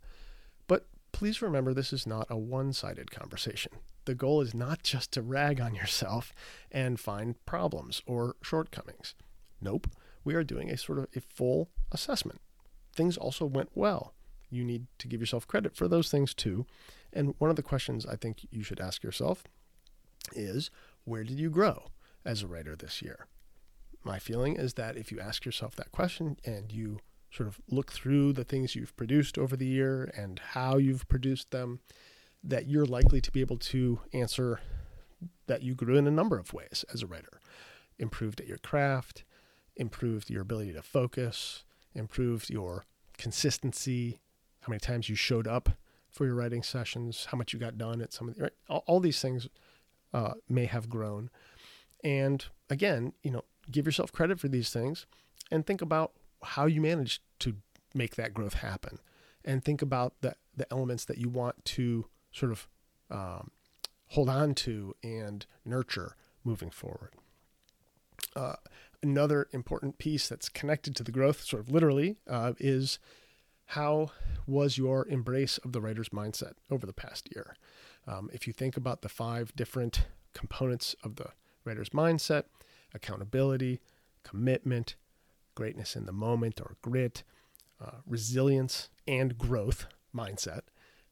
Please 1.12 1.42
remember 1.42 1.73
this 1.73 1.92
is 1.92 2.07
not 2.07 2.26
a 2.31 2.37
one 2.37 2.73
sided 2.73 3.11
conversation. 3.11 3.73
The 4.04 4.14
goal 4.14 4.40
is 4.40 4.54
not 4.54 4.83
just 4.83 5.12
to 5.12 5.23
rag 5.23 5.61
on 5.61 5.75
yourself 5.75 6.33
and 6.71 6.99
find 6.99 7.45
problems 7.47 8.02
or 8.07 8.37
shortcomings. 8.42 9.14
Nope. 9.61 9.87
We 10.25 10.35
are 10.35 10.45
doing 10.45 10.71
a 10.71 10.76
sort 10.76 10.99
of 10.99 11.07
a 11.14 11.21
full 11.21 11.69
assessment. 11.90 12.40
Things 12.95 13.16
also 13.16 13.47
went 13.47 13.71
well. 13.75 14.14
You 14.50 14.64
need 14.64 14.87
to 14.99 15.09
give 15.09 15.21
yourself 15.21 15.47
credit 15.47 15.76
for 15.76 15.88
those 15.88 16.11
things 16.11 16.35
too. 16.35 16.66
And 17.12 17.35
one 17.38 17.50
of 17.50 17.57
the 17.57 17.62
questions 17.62 18.04
I 18.07 18.16
think 18.16 18.47
you 18.50 18.62
should 18.62 18.81
ask 18.81 19.02
yourself 19.02 19.45
is 20.35 20.71
where 21.04 21.25
did 21.25 21.38
you 21.38 21.50
grow 21.50 21.87
as 22.25 22.42
a 22.42 22.47
writer 22.47 22.76
this 22.76 23.02
year? 23.02 23.26
My 24.04 24.19
feeling 24.19 24.57
is 24.57 24.75
that 24.75 24.97
if 24.97 25.12
you 25.12 25.21
ask 25.21 25.45
yourself 25.45 25.76
that 25.76 25.92
question 25.92 26.37
and 26.45 26.73
you 26.73 26.99
sort 27.32 27.48
of 27.48 27.60
look 27.70 27.90
through 27.92 28.32
the 28.32 28.44
things 28.44 28.76
you've 28.76 28.96
produced 28.96 29.38
over 29.38 29.56
the 29.56 29.66
year 29.66 30.12
and 30.16 30.40
how 30.50 30.76
you've 30.76 31.08
produced 31.08 31.50
them, 31.50 31.80
that 32.44 32.66
you're 32.66 32.86
likely 32.86 33.20
to 33.20 33.30
be 33.30 33.40
able 33.40 33.56
to 33.56 34.00
answer 34.12 34.60
that 35.46 35.62
you 35.62 35.74
grew 35.74 35.96
in 35.96 36.06
a 36.06 36.10
number 36.10 36.38
of 36.38 36.52
ways 36.52 36.84
as 36.92 37.02
a 37.02 37.06
writer. 37.06 37.40
Improved 37.98 38.40
at 38.40 38.48
your 38.48 38.58
craft, 38.58 39.24
improved 39.76 40.28
your 40.28 40.42
ability 40.42 40.72
to 40.72 40.82
focus, 40.82 41.64
improved 41.94 42.50
your 42.50 42.84
consistency, 43.16 44.18
how 44.60 44.70
many 44.70 44.80
times 44.80 45.08
you 45.08 45.14
showed 45.14 45.46
up 45.46 45.70
for 46.10 46.26
your 46.26 46.34
writing 46.34 46.62
sessions, 46.62 47.26
how 47.30 47.38
much 47.38 47.52
you 47.52 47.58
got 47.58 47.78
done 47.78 48.02
at 48.02 48.12
some 48.12 48.28
of 48.28 48.34
the, 48.34 48.42
right? 48.42 48.52
all, 48.68 48.84
all 48.86 49.00
these 49.00 49.20
things 49.20 49.48
uh, 50.12 50.34
may 50.48 50.66
have 50.66 50.88
grown. 50.88 51.30
And 52.04 52.44
again, 52.68 53.12
you 53.22 53.30
know, 53.30 53.44
give 53.70 53.86
yourself 53.86 54.12
credit 54.12 54.38
for 54.38 54.48
these 54.48 54.70
things 54.70 55.06
and 55.50 55.66
think 55.66 55.80
about 55.80 56.12
how 56.42 56.66
you 56.66 56.80
manage 56.80 57.22
to 57.40 57.56
make 57.94 58.16
that 58.16 58.34
growth 58.34 58.54
happen 58.54 58.99
and 59.44 59.64
think 59.64 59.82
about 59.82 60.14
the, 60.20 60.34
the 60.56 60.70
elements 60.72 61.04
that 61.04 61.18
you 61.18 61.28
want 61.28 61.64
to 61.64 62.06
sort 62.30 62.52
of 62.52 62.68
um, 63.11 63.50
hold 64.08 64.28
on 64.28 64.54
to 64.54 64.94
and 65.02 65.46
nurture 65.64 66.16
moving 66.44 66.70
forward. 66.70 67.11
Uh, 68.34 68.54
another 69.02 69.49
important 69.52 69.99
piece 69.99 70.28
that's 70.28 70.49
connected 70.49 70.96
to 70.96 71.02
the 71.02 71.12
growth, 71.12 71.42
sort 71.42 71.62
of 71.62 71.70
literally, 71.70 72.16
uh, 72.28 72.52
is 72.58 72.99
how 73.66 74.11
was 74.46 74.78
your 74.78 75.06
embrace 75.08 75.58
of 75.58 75.72
the 75.72 75.80
writer's 75.80 76.11
mindset 76.11 76.52
over 76.70 76.87
the 76.87 76.92
past 76.92 77.28
year? 77.34 77.56
Um, 78.06 78.30
if 78.32 78.46
you 78.46 78.52
think 78.52 78.76
about 78.76 79.02
the 79.02 79.08
five 79.08 79.54
different 79.54 80.06
components 80.34 80.96
of 81.02 81.16
the 81.16 81.30
writer's 81.64 81.90
mindset 81.90 82.44
accountability, 82.94 83.80
commitment, 84.22 84.96
greatness 85.54 85.97
in 85.97 86.06
the 86.06 86.12
moment 86.12 86.61
or 86.61 86.76
grit, 86.82 87.23
uh, 87.80 87.99
resilience, 88.06 88.88
and 89.06 89.37
growth 89.37 89.87
mindset. 90.14 90.62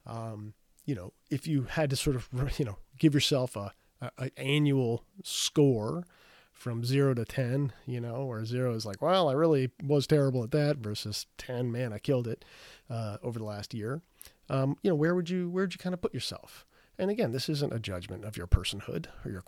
Um, 0.07 0.55
you 0.85 0.95
know, 0.95 1.13
if 1.31 1.47
you 1.47 1.63
had 1.63 1.91
to 1.91 1.97
sort 1.97 2.17
of, 2.17 2.29
you 2.59 2.65
know, 2.65 2.79
give 2.99 3.15
yourself 3.15 3.57
a, 3.57 3.73
a, 4.01 4.11
a, 4.19 4.39
annual 4.39 5.05
score 5.23 6.05
from 6.53 6.85
zero 6.85 7.15
to 7.15 7.25
10, 7.25 7.73
you 7.87 8.01
know, 8.01 8.27
where 8.27 8.45
zero 8.45 8.75
is 8.75 8.85
like, 8.85 9.01
well, 9.01 9.29
I 9.29 9.33
really 9.33 9.71
was 9.83 10.07
terrible 10.07 10.45
at 10.45 10.51
that 10.51 10.77
versus 10.77 11.27
10, 11.39 11.73
man, 11.73 11.93
I 11.93 11.99
killed 11.99 12.29
it 12.29 12.45
uh, 12.91 13.17
over 13.23 13.39
the 13.39 13.45
last 13.45 13.73
year. 13.73 14.03
Um, 14.49 14.77
you 14.83 14.91
know, 14.91 14.97
where 14.97 15.15
would 15.15 15.31
you, 15.31 15.49
where 15.49 15.65
would 15.65 15.73
you 15.73 15.79
kind 15.79 15.95
of 15.95 16.03
put 16.03 16.13
yourself? 16.13 16.67
And 16.99 17.11
again, 17.11 17.33
this 17.33 17.49
isn't 17.49 17.73
a 17.73 17.79
judgment 17.79 18.25
of 18.25 18.37
your 18.37 18.47
personhood 18.47 19.07
or 19.25 19.31
your, 19.31 19.43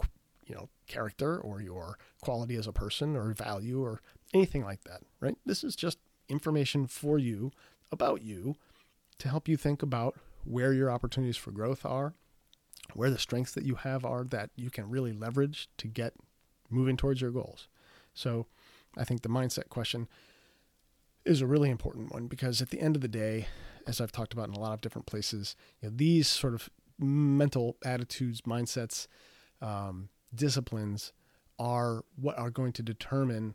you 0.46 0.54
know, 0.54 0.70
character 0.86 1.38
or 1.38 1.60
your 1.60 1.98
quality 2.22 2.56
as 2.56 2.66
a 2.66 2.72
person 2.72 3.14
or 3.14 3.32
value 3.32 3.82
or 3.82 4.00
anything 4.32 4.64
like 4.64 4.84
that, 4.84 5.02
right? 5.20 5.36
This 5.44 5.64
is 5.64 5.76
just 5.76 5.98
information 6.28 6.86
for 6.86 7.18
you 7.18 7.52
about 7.90 8.22
you 8.22 8.56
to 9.18 9.28
help 9.28 9.48
you 9.48 9.56
think 9.56 9.82
about 9.82 10.18
where 10.44 10.72
your 10.72 10.90
opportunities 10.90 11.36
for 11.36 11.50
growth 11.50 11.84
are, 11.84 12.14
where 12.94 13.10
the 13.10 13.18
strengths 13.18 13.52
that 13.52 13.64
you 13.64 13.76
have 13.76 14.04
are 14.04 14.24
that 14.24 14.50
you 14.56 14.70
can 14.70 14.88
really 14.88 15.12
leverage 15.12 15.68
to 15.78 15.86
get 15.86 16.14
moving 16.70 16.96
towards 16.96 17.20
your 17.20 17.30
goals. 17.30 17.68
So, 18.14 18.46
I 18.96 19.04
think 19.04 19.22
the 19.22 19.28
mindset 19.28 19.68
question 19.70 20.08
is 21.24 21.40
a 21.40 21.46
really 21.46 21.70
important 21.70 22.12
one 22.12 22.26
because 22.26 22.60
at 22.60 22.70
the 22.70 22.80
end 22.80 22.96
of 22.96 23.02
the 23.02 23.08
day, 23.08 23.46
as 23.86 24.00
I've 24.00 24.12
talked 24.12 24.32
about 24.32 24.48
in 24.48 24.54
a 24.54 24.60
lot 24.60 24.74
of 24.74 24.80
different 24.80 25.06
places, 25.06 25.56
you 25.80 25.88
know, 25.88 25.94
these 25.96 26.28
sort 26.28 26.54
of 26.54 26.68
mental 26.98 27.76
attitudes, 27.84 28.42
mindsets, 28.42 29.06
um, 29.60 30.08
disciplines 30.34 31.12
are 31.58 32.04
what 32.16 32.38
are 32.38 32.50
going 32.50 32.72
to 32.72 32.82
determine, 32.82 33.54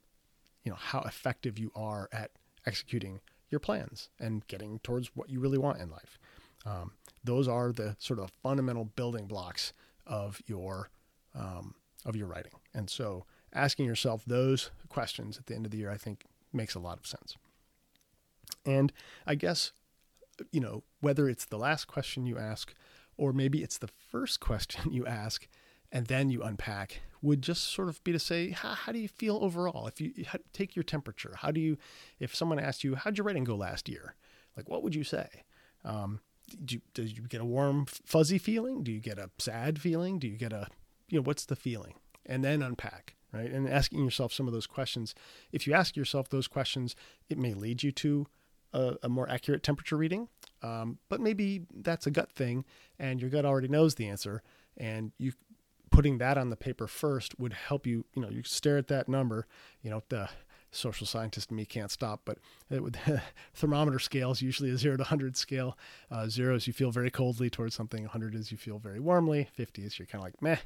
you 0.68 0.72
know, 0.72 0.78
how 0.78 1.00
effective 1.04 1.58
you 1.58 1.72
are 1.78 2.10
at 2.12 2.30
executing 2.66 3.22
your 3.50 3.60
plans 3.62 4.10
and 4.20 4.46
getting 4.48 4.80
towards 4.80 5.16
what 5.16 5.30
you 5.30 5.40
really 5.40 5.58
want 5.58 5.80
in 5.80 5.90
life. 5.90 6.20
Um, 6.66 6.92
those 7.24 7.48
are 7.48 7.72
the 7.72 7.96
sort 8.00 8.20
of 8.20 8.34
fundamental 8.44 8.84
building 8.84 9.28
blocks 9.28 9.72
of 10.06 10.42
your 10.46 10.90
um, 11.34 11.76
of 12.06 12.18
your 12.18 12.28
writing. 12.28 12.52
And 12.74 12.90
so, 12.90 13.24
asking 13.54 13.86
yourself 13.86 14.24
those 14.28 14.72
questions 14.90 15.38
at 15.38 15.46
the 15.46 15.56
end 15.56 15.64
of 15.66 15.72
the 15.72 15.78
year, 15.78 15.90
I 15.90 15.96
think, 15.96 16.26
makes 16.52 16.76
a 16.76 16.80
lot 16.80 17.00
of 17.00 17.08
sense. 17.08 17.38
And 18.66 18.92
I 19.26 19.36
guess, 19.36 19.72
you 20.52 20.60
know, 20.60 20.84
whether 21.00 21.30
it's 21.30 21.46
the 21.46 21.58
last 21.58 21.86
question 21.86 22.26
you 22.26 22.38
ask 22.38 22.74
or 23.16 23.32
maybe 23.32 23.64
it's 23.64 23.78
the 23.78 23.88
first 24.12 24.40
question 24.42 24.92
you 24.92 25.06
ask 25.06 25.48
and 25.92 26.08
then 26.08 26.30
you 26.30 26.44
unpack 26.44 27.02
would 27.22 27.42
just 27.42 27.64
sort 27.64 27.90
of 27.90 28.04
be 28.04 28.12
to 28.12 28.20
say 28.20 28.52
how, 28.52 28.70
how 28.74 28.92
do 28.92 29.00
you 29.00 29.08
feel 29.08 29.40
overall? 29.42 29.88
If 29.88 30.00
you 30.00 30.14
how, 30.28 30.40
take 30.54 30.76
your 30.76 30.84
temperature. 30.84 31.36
How 31.38 31.52
do 31.52 31.60
you 31.60 31.78
if 32.20 32.36
someone 32.36 32.60
asked 32.60 32.84
you 32.84 32.96
how'd 32.96 33.18
your 33.18 33.26
writing 33.26 33.44
go 33.44 33.56
last 33.56 33.90
year? 33.90 34.16
Like 34.56 34.70
what 34.70 34.84
would 34.84 34.96
you 34.96 35.04
say? 35.04 35.28
Um, 35.84 36.20
did 36.50 36.72
you, 36.74 36.82
did 36.94 37.18
you 37.18 37.24
get 37.24 37.42
a 37.42 37.46
warm 37.46 37.86
fuzzy 37.86 38.38
feeling? 38.38 38.84
Do 38.84 38.92
you 38.92 39.00
get 39.00 39.18
a 39.18 39.30
sad 39.38 39.80
feeling? 39.80 40.20
Do 40.20 40.28
you 40.28 40.38
get 40.38 40.54
a 40.54 40.68
you 41.10 41.20
know 41.20 41.24
what's 41.24 41.46
the 41.46 41.56
feeling? 41.56 41.96
And 42.26 42.44
then 42.44 42.62
unpack 42.62 43.16
right? 43.34 43.52
And 43.52 43.68
asking 43.68 44.04
yourself 44.04 44.32
some 44.32 44.48
of 44.48 44.54
those 44.54 44.68
questions. 44.68 45.14
If 45.52 45.68
you 45.68 45.74
ask 45.74 45.96
yourself 45.96 46.30
those 46.30 46.48
questions 46.48 46.96
it 47.30 47.38
may 47.38 47.54
lead 47.54 47.84
you 47.84 47.92
to 47.94 48.28
a, 48.74 48.96
a 49.04 49.10
more 49.10 49.30
accurate 49.30 49.64
temperature 49.64 49.98
reading 49.98 50.28
um, 50.62 51.00
but 51.10 51.22
maybe 51.22 51.62
that's 51.74 52.06
a 52.06 52.12
gut 52.12 52.32
thing 52.32 52.66
and 53.00 53.22
your 53.22 53.30
gut 53.30 53.46
already 53.46 53.68
knows 53.68 53.96
the 53.96 54.08
answer 54.08 54.42
and 54.76 55.12
you 55.18 55.32
putting 55.98 56.20
that 56.20 56.38
on 56.38 56.52
the 56.52 56.56
paper 56.56 56.86
first 56.86 57.40
would 57.40 57.54
help 57.54 57.88
you 57.88 58.06
you 58.14 58.22
know 58.22 58.30
you 58.30 58.44
stare 58.44 58.78
at 58.78 58.88
that 58.88 59.10
number 59.10 59.48
you 59.82 59.90
know 59.90 60.04
the 60.10 60.30
social 60.70 61.08
scientist 61.08 61.50
me 61.50 61.66
can't 61.66 61.90
stop 61.90 62.22
but 62.24 62.38
it 62.70 62.84
would 62.84 63.00
thermometer 63.56 63.98
scales 63.98 64.40
usually 64.40 64.70
a 64.70 64.78
0 64.78 64.98
to 64.98 65.02
100 65.02 65.36
scale. 65.36 65.76
Uh, 66.12 66.28
0 66.28 66.56
is 66.56 66.68
you 66.68 66.74
feel 66.74 66.92
very 66.92 67.10
coldly 67.10 67.50
towards 67.50 67.74
something 67.74 68.04
100 68.04 68.36
is 68.36 68.52
you 68.52 68.60
feel 68.60 68.78
very 68.78 69.00
warmly 69.00 69.50
50 69.54 69.86
is 69.86 69.98
you're 69.98 70.06
kind 70.06 70.22
of 70.22 70.26
like 70.26 70.40
meh. 70.40 70.58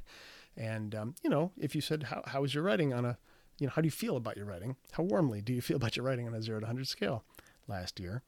And 0.58 0.94
um, 0.94 1.16
you 1.24 1.30
know 1.30 1.54
if 1.58 1.76
you 1.76 1.80
said 1.80 2.04
how, 2.04 2.24
how 2.26 2.44
is 2.44 2.54
your 2.54 2.66
writing 2.66 2.94
on 2.94 3.06
a 3.06 3.18
you 3.58 3.68
know 3.68 3.72
how 3.74 3.82
do 3.82 3.88
you 3.88 3.92
feel 3.92 4.18
about 4.18 4.36
your 4.36 4.48
writing? 4.48 4.76
How 4.92 5.04
warmly 5.04 5.42
do 5.42 5.54
you 5.54 5.62
feel 5.62 5.78
about 5.78 5.96
your 5.96 6.06
writing 6.06 6.28
on 6.28 6.34
a 6.34 6.42
0 6.42 6.60
to 6.60 6.66
100 6.66 6.90
scale? 6.90 7.24
Last 7.70 8.02
year. 8.02 8.22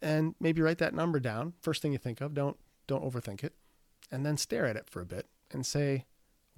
And 0.00 0.34
maybe 0.40 0.62
write 0.62 0.78
that 0.78 0.94
number 0.94 1.20
down. 1.20 1.52
First 1.60 1.82
thing 1.82 1.92
you 1.92 1.98
think 1.98 2.22
of 2.22 2.32
don't 2.32 2.56
don't 2.86 3.04
overthink 3.04 3.44
it. 3.44 3.52
And 4.10 4.24
then 4.24 4.38
stare 4.38 4.64
at 4.64 4.76
it 4.76 4.88
for 4.88 5.02
a 5.02 5.04
bit 5.04 5.26
and 5.52 5.66
say 5.66 6.06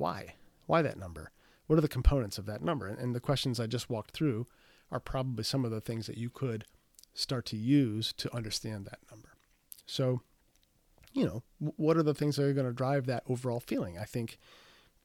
why 0.01 0.35
why 0.67 0.83
that 0.83 0.99
number 0.99 1.31
what 1.67 1.79
are 1.79 1.83
the 1.83 1.89
components 1.89 2.39
of 2.39 2.47
that 2.47 2.63
number 2.63 2.87
and 2.87 3.15
the 3.15 3.21
questions 3.21 3.61
i 3.61 3.67
just 3.67 3.91
walked 3.91 4.13
through 4.13 4.47
are 4.91 5.01
probably 5.01 5.45
some 5.45 5.65
of 5.65 5.71
the 5.71 5.81
things 5.81 6.07
that 6.07 6.19
you 6.19 6.31
could 6.31 6.65
start 7.15 7.47
to 7.47 7.57
use 7.57 8.13
to 8.13 8.35
understand 8.35 8.85
that 8.87 8.99
number 9.11 9.31
so 9.87 10.21
you 11.13 11.25
know 11.25 11.43
what 11.59 11.97
are 11.97 12.03
the 12.03 12.15
things 12.15 12.37
that 12.37 12.45
are 12.45 12.53
going 12.53 12.67
to 12.67 12.73
drive 12.73 13.07
that 13.07 13.23
overall 13.29 13.61
feeling 13.61 13.99
i 13.99 14.05
think 14.05 14.39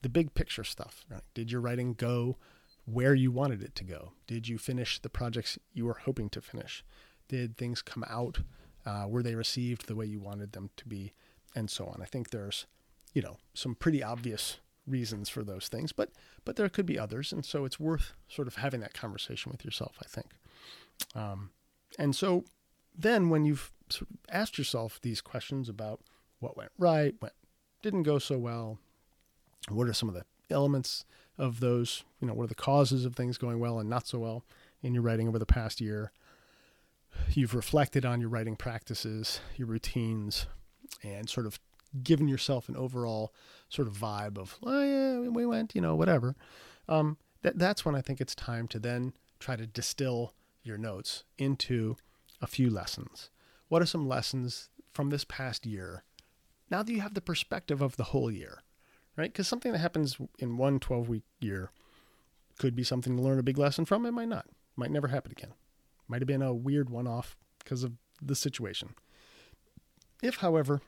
the 0.02 0.10
big 0.10 0.34
picture 0.34 0.64
stuff 0.64 1.06
right? 1.10 1.24
did 1.34 1.52
your 1.52 1.62
writing 1.62 1.94
go 1.94 2.38
where 2.86 3.16
you 3.16 3.32
wanted 3.32 3.62
it 3.64 3.76
to 3.76 3.84
go 3.84 4.14
did 4.28 4.48
you 4.48 4.58
finish 4.58 5.00
the 5.00 5.10
projects 5.10 5.58
you 5.74 5.86
were 5.86 6.00
hoping 6.06 6.30
to 6.30 6.42
finish 6.42 6.84
did 7.28 7.58
things 7.58 7.82
come 7.82 8.04
out? 8.08 8.40
Uh, 8.86 9.06
were 9.08 9.24
they 9.24 9.36
received 9.36 9.88
the 9.88 9.96
way 9.96 10.06
you 10.06 10.20
wanted 10.20 10.52
them 10.52 10.70
to 10.78 10.86
be? 10.86 11.14
And 11.56 11.70
so 11.70 11.86
on. 11.86 12.02
I 12.02 12.06
think 12.06 12.30
there's, 12.30 12.66
you 13.14 13.22
know, 13.22 13.38
some 13.54 13.76
pretty 13.76 14.04
obvious 14.04 14.58
reasons 14.88 15.30
for 15.30 15.44
those 15.44 15.68
things, 15.68 15.92
but 15.92 16.10
but 16.44 16.56
there 16.56 16.70
could 16.70 16.86
be 16.86 17.00
others, 17.00 17.32
and 17.32 17.46
so 17.46 17.66
it's 17.66 17.80
worth 17.80 18.14
sort 18.28 18.48
of 18.48 18.56
having 18.56 18.82
that 18.82 18.94
conversation 18.94 19.52
with 19.52 19.66
yourself. 19.66 19.98
I 20.02 20.08
think. 20.08 20.28
Um, 21.14 21.52
and 21.98 22.16
so 22.16 22.46
then 22.98 23.30
when 23.30 23.46
you've 23.46 23.72
sort 23.90 24.10
of 24.10 24.18
asked 24.30 24.58
yourself 24.58 25.00
these 25.02 25.22
questions 25.22 25.70
about 25.70 26.02
what 26.40 26.58
went 26.58 26.72
right, 26.78 27.16
what 27.20 27.34
didn't 27.82 28.04
go 28.04 28.20
so 28.20 28.38
well, 28.38 28.80
what 29.70 29.88
are 29.88 29.94
some 29.94 30.10
of 30.10 30.16
the 30.16 30.26
elements 30.50 31.06
of 31.38 31.60
those, 31.60 32.04
you 32.22 32.28
know, 32.28 32.34
what 32.34 32.44
are 32.46 32.48
the 32.48 32.56
causes 32.56 33.04
of 33.06 33.16
things 33.16 33.38
going 33.38 33.60
well 33.60 33.80
and 33.80 33.90
not 33.90 34.08
so 34.08 34.20
well 34.20 34.46
in 34.82 34.94
your 34.94 35.04
writing 35.04 35.28
over 35.28 35.40
the 35.40 35.46
past 35.46 35.82
year? 35.82 36.12
you've 37.34 37.56
reflected 37.56 38.06
on 38.06 38.20
your 38.20 38.30
writing 38.30 38.56
practices, 38.56 39.40
your 39.56 39.68
routines, 39.68 40.48
and 41.04 41.30
sort 41.30 41.46
of 41.46 41.60
given 42.04 42.28
yourself 42.28 42.70
an 42.70 42.76
overall 42.76 43.34
sort 43.70 43.88
of 43.88 43.96
vibe 43.96 44.38
of, 44.38 44.58
oh 44.64 44.84
yeah, 44.84 45.30
we 45.30 45.46
went, 45.46 45.76
you 45.76 45.82
know, 45.82 45.96
whatever. 45.96 46.36
Um, 46.88 47.18
that 47.42 47.58
that's 47.58 47.86
when 47.86 47.96
I 47.96 48.02
think 48.02 48.22
it's 48.22 48.36
time 48.36 48.68
to 48.70 48.80
then 48.80 49.14
try 49.40 49.56
to 49.56 49.68
distill 49.68 50.34
your 50.64 50.78
notes 50.78 51.24
into 51.38 51.96
a 52.42 52.48
few 52.48 52.70
lessons. 52.70 53.30
What 53.68 53.82
are 53.82 53.88
some 53.88 54.08
lessons 54.08 54.70
from 54.94 55.10
this 55.10 55.24
past 55.26 55.66
year? 55.66 56.04
Now 56.70 56.84
that 56.84 56.92
you 56.92 57.02
have 57.02 57.14
the 57.14 57.22
perspective 57.22 57.82
of 57.82 57.98
the 57.98 58.06
whole 58.06 58.32
year, 58.32 58.64
right? 59.16 59.32
Because 59.32 59.48
something 59.48 59.72
that 59.72 59.80
happens 59.80 60.18
in 60.40 60.58
one 60.58 60.80
12 60.80 61.10
week 61.10 61.24
year 61.40 61.72
could 62.58 62.76
be 62.76 62.84
something 62.84 63.16
to 63.16 63.22
learn 63.22 63.40
a 63.40 63.44
big 63.44 63.58
lesson 63.58 63.86
from. 63.86 64.06
It 64.06 64.12
might 64.12 64.30
not. 64.30 64.48
Might 64.76 64.92
never 64.92 65.08
happen 65.08 65.32
again. 65.32 65.54
Might 66.08 66.22
have 66.22 66.28
been 66.28 66.42
a 66.42 66.54
weird 66.54 66.90
one 66.90 67.08
off 67.08 67.38
because 67.60 67.84
of 67.84 67.94
the 68.22 68.36
situation. 68.36 68.96
If, 70.22 70.38
however, 70.38 70.82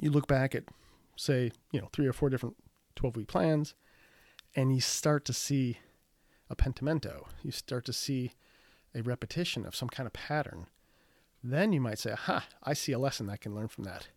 you 0.00 0.10
look 0.10 0.26
back 0.26 0.54
at, 0.54 0.64
say, 1.16 1.52
you 1.72 1.80
know, 1.80 1.88
three 1.92 2.06
or 2.06 2.12
four 2.12 2.30
different 2.30 2.56
12 2.96 3.16
week 3.16 3.28
plans 3.28 3.74
and 4.54 4.74
you 4.74 4.80
start 4.80 5.24
to 5.24 5.32
see 5.32 5.78
a 6.48 6.54
pentimento, 6.54 7.26
you 7.42 7.50
start 7.50 7.84
to 7.86 7.92
see 7.92 8.32
a 8.94 9.02
repetition 9.02 9.66
of 9.66 9.74
some 9.74 9.88
kind 9.88 10.06
of 10.06 10.12
pattern, 10.12 10.66
then 11.42 11.72
you 11.72 11.80
might 11.80 11.98
say, 11.98 12.12
aha, 12.12 12.46
I 12.62 12.72
see 12.72 12.92
a 12.92 12.98
lesson 12.98 13.28
I 13.28 13.36
can 13.36 13.54
learn 13.54 13.68
from 13.68 13.84
that. 13.84 14.08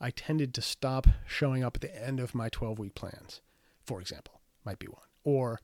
I 0.00 0.10
tended 0.10 0.54
to 0.54 0.62
stop 0.62 1.06
showing 1.26 1.62
up 1.62 1.76
at 1.76 1.80
the 1.80 2.04
end 2.04 2.20
of 2.20 2.34
my 2.34 2.48
12 2.48 2.78
week 2.78 2.94
plans, 2.94 3.40
for 3.84 4.00
example, 4.00 4.40
might 4.64 4.78
be 4.78 4.86
one. 4.86 5.02
Or 5.24 5.60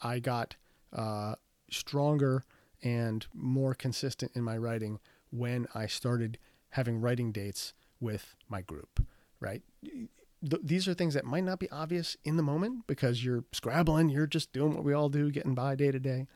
I 0.00 0.18
got 0.18 0.56
uh, 0.92 1.34
stronger 1.70 2.44
and 2.82 3.26
more 3.34 3.74
consistent 3.74 4.32
in 4.34 4.42
my 4.42 4.56
writing 4.56 4.98
when 5.30 5.66
I 5.74 5.86
started 5.86 6.38
having 6.70 7.00
writing 7.00 7.32
dates 7.32 7.74
with 8.00 8.34
my 8.48 8.62
group, 8.62 9.04
right? 9.40 9.62
Th- 9.82 10.62
these 10.62 10.86
are 10.86 10.94
things 10.94 11.14
that 11.14 11.24
might 11.24 11.44
not 11.44 11.58
be 11.58 11.70
obvious 11.70 12.16
in 12.24 12.36
the 12.36 12.42
moment 12.42 12.86
because 12.86 13.24
you're 13.24 13.44
scrabbling, 13.52 14.08
you're 14.08 14.26
just 14.26 14.52
doing 14.52 14.74
what 14.74 14.84
we 14.84 14.92
all 14.92 15.08
do, 15.08 15.30
getting 15.30 15.54
by 15.54 15.74
day 15.74 15.90
to 15.90 15.98
day. 15.98 16.26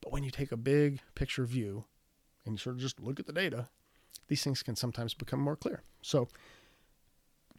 But 0.00 0.12
when 0.12 0.24
you 0.24 0.30
take 0.30 0.52
a 0.52 0.56
big 0.56 1.00
picture 1.14 1.44
view 1.44 1.84
and 2.44 2.54
you 2.54 2.58
sort 2.58 2.76
of 2.76 2.82
just 2.82 3.00
look 3.00 3.20
at 3.20 3.26
the 3.26 3.32
data, 3.32 3.68
these 4.28 4.42
things 4.42 4.62
can 4.62 4.76
sometimes 4.76 5.14
become 5.14 5.40
more 5.40 5.56
clear. 5.56 5.82
So 6.02 6.28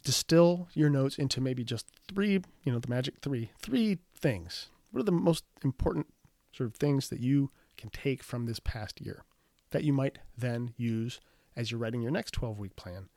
distill 0.02 0.68
your 0.74 0.90
notes 0.90 1.18
into 1.18 1.40
maybe 1.40 1.64
just 1.64 1.86
three, 2.08 2.42
you 2.62 2.72
know, 2.72 2.78
the 2.78 2.88
magic 2.88 3.14
three, 3.22 3.50
three 3.58 3.98
things. 4.14 4.68
What 4.90 5.00
are 5.00 5.04
the 5.04 5.12
most 5.12 5.44
important 5.64 6.06
sort 6.52 6.68
of 6.68 6.76
things 6.76 7.08
that 7.08 7.20
you 7.20 7.50
can 7.76 7.90
take 7.90 8.22
from 8.22 8.46
this 8.46 8.60
past 8.60 9.00
year 9.00 9.24
that 9.70 9.82
you 9.82 9.92
might 9.92 10.18
then 10.36 10.72
use 10.76 11.20
as 11.56 11.70
you're 11.70 11.80
writing 11.80 12.02
your 12.02 12.12
next 12.12 12.32
12 12.32 12.58
week 12.58 12.76
plan 12.76 13.08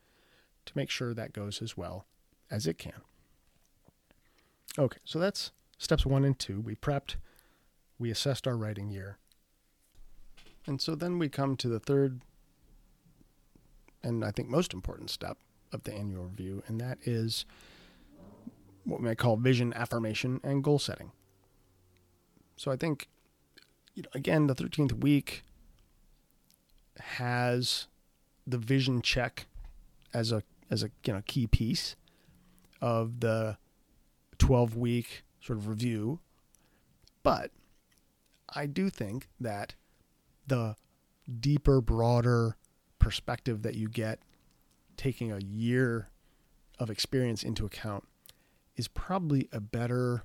to 0.67 0.77
make 0.77 0.89
sure 0.89 1.13
that 1.13 1.33
goes 1.33 1.61
as 1.61 1.75
well 1.75 2.05
as 2.49 2.67
it 2.67 2.77
can. 2.77 3.01
Okay, 4.77 4.99
so 5.03 5.19
that's 5.19 5.51
steps 5.77 6.05
one 6.05 6.23
and 6.23 6.37
two. 6.37 6.61
We 6.61 6.75
prepped, 6.75 7.15
we 7.97 8.11
assessed 8.11 8.47
our 8.47 8.55
writing 8.55 8.89
year. 8.89 9.17
And 10.65 10.81
so 10.81 10.95
then 10.95 11.17
we 11.17 11.29
come 11.29 11.55
to 11.57 11.67
the 11.67 11.79
third 11.79 12.21
and 14.03 14.23
I 14.23 14.31
think 14.31 14.47
most 14.47 14.73
important 14.73 15.09
step 15.09 15.37
of 15.73 15.83
the 15.83 15.93
annual 15.93 16.25
review, 16.25 16.63
and 16.67 16.79
that 16.79 16.97
is 17.03 17.45
what 18.85 19.01
we 19.01 19.07
might 19.07 19.17
call 19.17 19.35
vision 19.35 19.73
affirmation 19.73 20.39
and 20.43 20.63
goal 20.63 20.79
setting. 20.79 21.11
So 22.55 22.71
I 22.71 22.77
think 22.77 23.09
you 23.95 24.03
know, 24.03 24.09
again, 24.13 24.47
the 24.47 24.55
13th 24.55 24.93
week 25.01 25.43
has 26.99 27.87
the 28.45 28.57
vision 28.57 29.01
check 29.01 29.47
as 30.13 30.31
a 30.31 30.41
as 30.69 30.83
a 30.83 30.89
you 31.05 31.13
know 31.13 31.21
key 31.25 31.47
piece 31.47 31.95
of 32.81 33.19
the 33.19 33.57
12 34.37 34.75
week 34.75 35.23
sort 35.41 35.57
of 35.57 35.67
review. 35.67 36.19
But 37.23 37.51
I 38.53 38.65
do 38.65 38.89
think 38.89 39.27
that 39.39 39.75
the 40.45 40.75
deeper, 41.39 41.81
broader 41.81 42.55
perspective 42.99 43.63
that 43.63 43.75
you 43.75 43.89
get 43.89 44.19
taking 44.95 45.31
a 45.31 45.39
year 45.39 46.09
of 46.79 46.89
experience 46.89 47.43
into 47.43 47.65
account 47.65 48.07
is 48.75 48.87
probably 48.87 49.49
a 49.51 49.59
better 49.59 50.23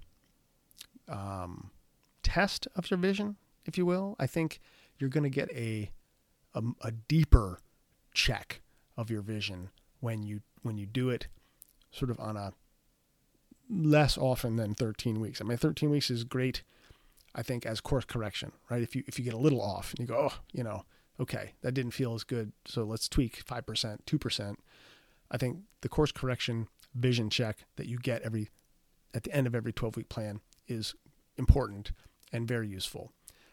um, 1.09 1.71
test 2.23 2.69
of 2.77 2.91
your 2.91 2.99
vision 2.99 3.37
if 3.65 3.79
you 3.79 3.87
will. 3.87 4.17
I 4.19 4.27
think 4.27 4.61
you're 4.99 5.11
going 5.11 5.25
to 5.25 5.31
get 5.31 5.51
a, 5.53 5.91
a, 6.55 6.63
a 6.83 6.91
deeper 6.91 7.61
check 8.13 8.61
of 8.97 9.11
your 9.11 9.23
vision 9.23 9.71
when 10.03 10.23
you 10.23 10.41
when 10.63 10.77
you 10.77 10.85
do 10.85 11.09
it 11.09 11.29
sort 11.91 12.11
of 12.11 12.19
on 12.19 12.37
a 12.37 12.53
less 13.71 14.19
often 14.19 14.57
than 14.57 14.75
13 14.75 15.21
weeks. 15.21 15.41
I 15.41 15.45
mean 15.45 15.57
13 15.57 15.89
weeks 15.89 16.11
is 16.11 16.25
great 16.25 16.63
I 17.35 17.43
think 17.43 17.65
as 17.65 17.81
course 17.81 18.05
correction, 18.05 18.53
right? 18.69 18.83
If 18.83 18.95
you 18.95 19.05
if 19.07 19.19
you 19.19 19.25
get 19.25 19.33
a 19.33 19.39
little 19.39 19.63
off 19.63 19.93
and 19.93 20.01
you 20.01 20.07
go, 20.07 20.29
"Oh, 20.31 20.39
you 20.53 20.63
know, 20.63 20.85
okay, 21.19 21.55
that 21.63 21.73
didn't 21.73 21.93
feel 21.93 22.15
as 22.15 22.25
good, 22.25 22.53
so 22.67 22.85
let's 22.85 23.09
tweak 23.09 23.43
5%, 23.47 24.05
2%." 24.05 24.57
I 25.31 25.39
think 25.39 25.61
the 25.81 25.89
course 25.89 26.13
correction 26.13 26.69
vision 26.95 27.31
check 27.31 27.65
that 27.77 27.87
you 27.87 27.97
get 27.97 28.21
every 28.21 28.51
at 29.15 29.23
the 29.23 29.33
end 29.33 29.47
of 29.47 29.55
every 29.55 29.73
12 29.73 29.97
week 29.97 30.11
plan 30.11 30.41
is 30.69 30.95
important 31.39 31.93
and 32.33 32.47
very 32.47 32.69
useful 32.69 33.13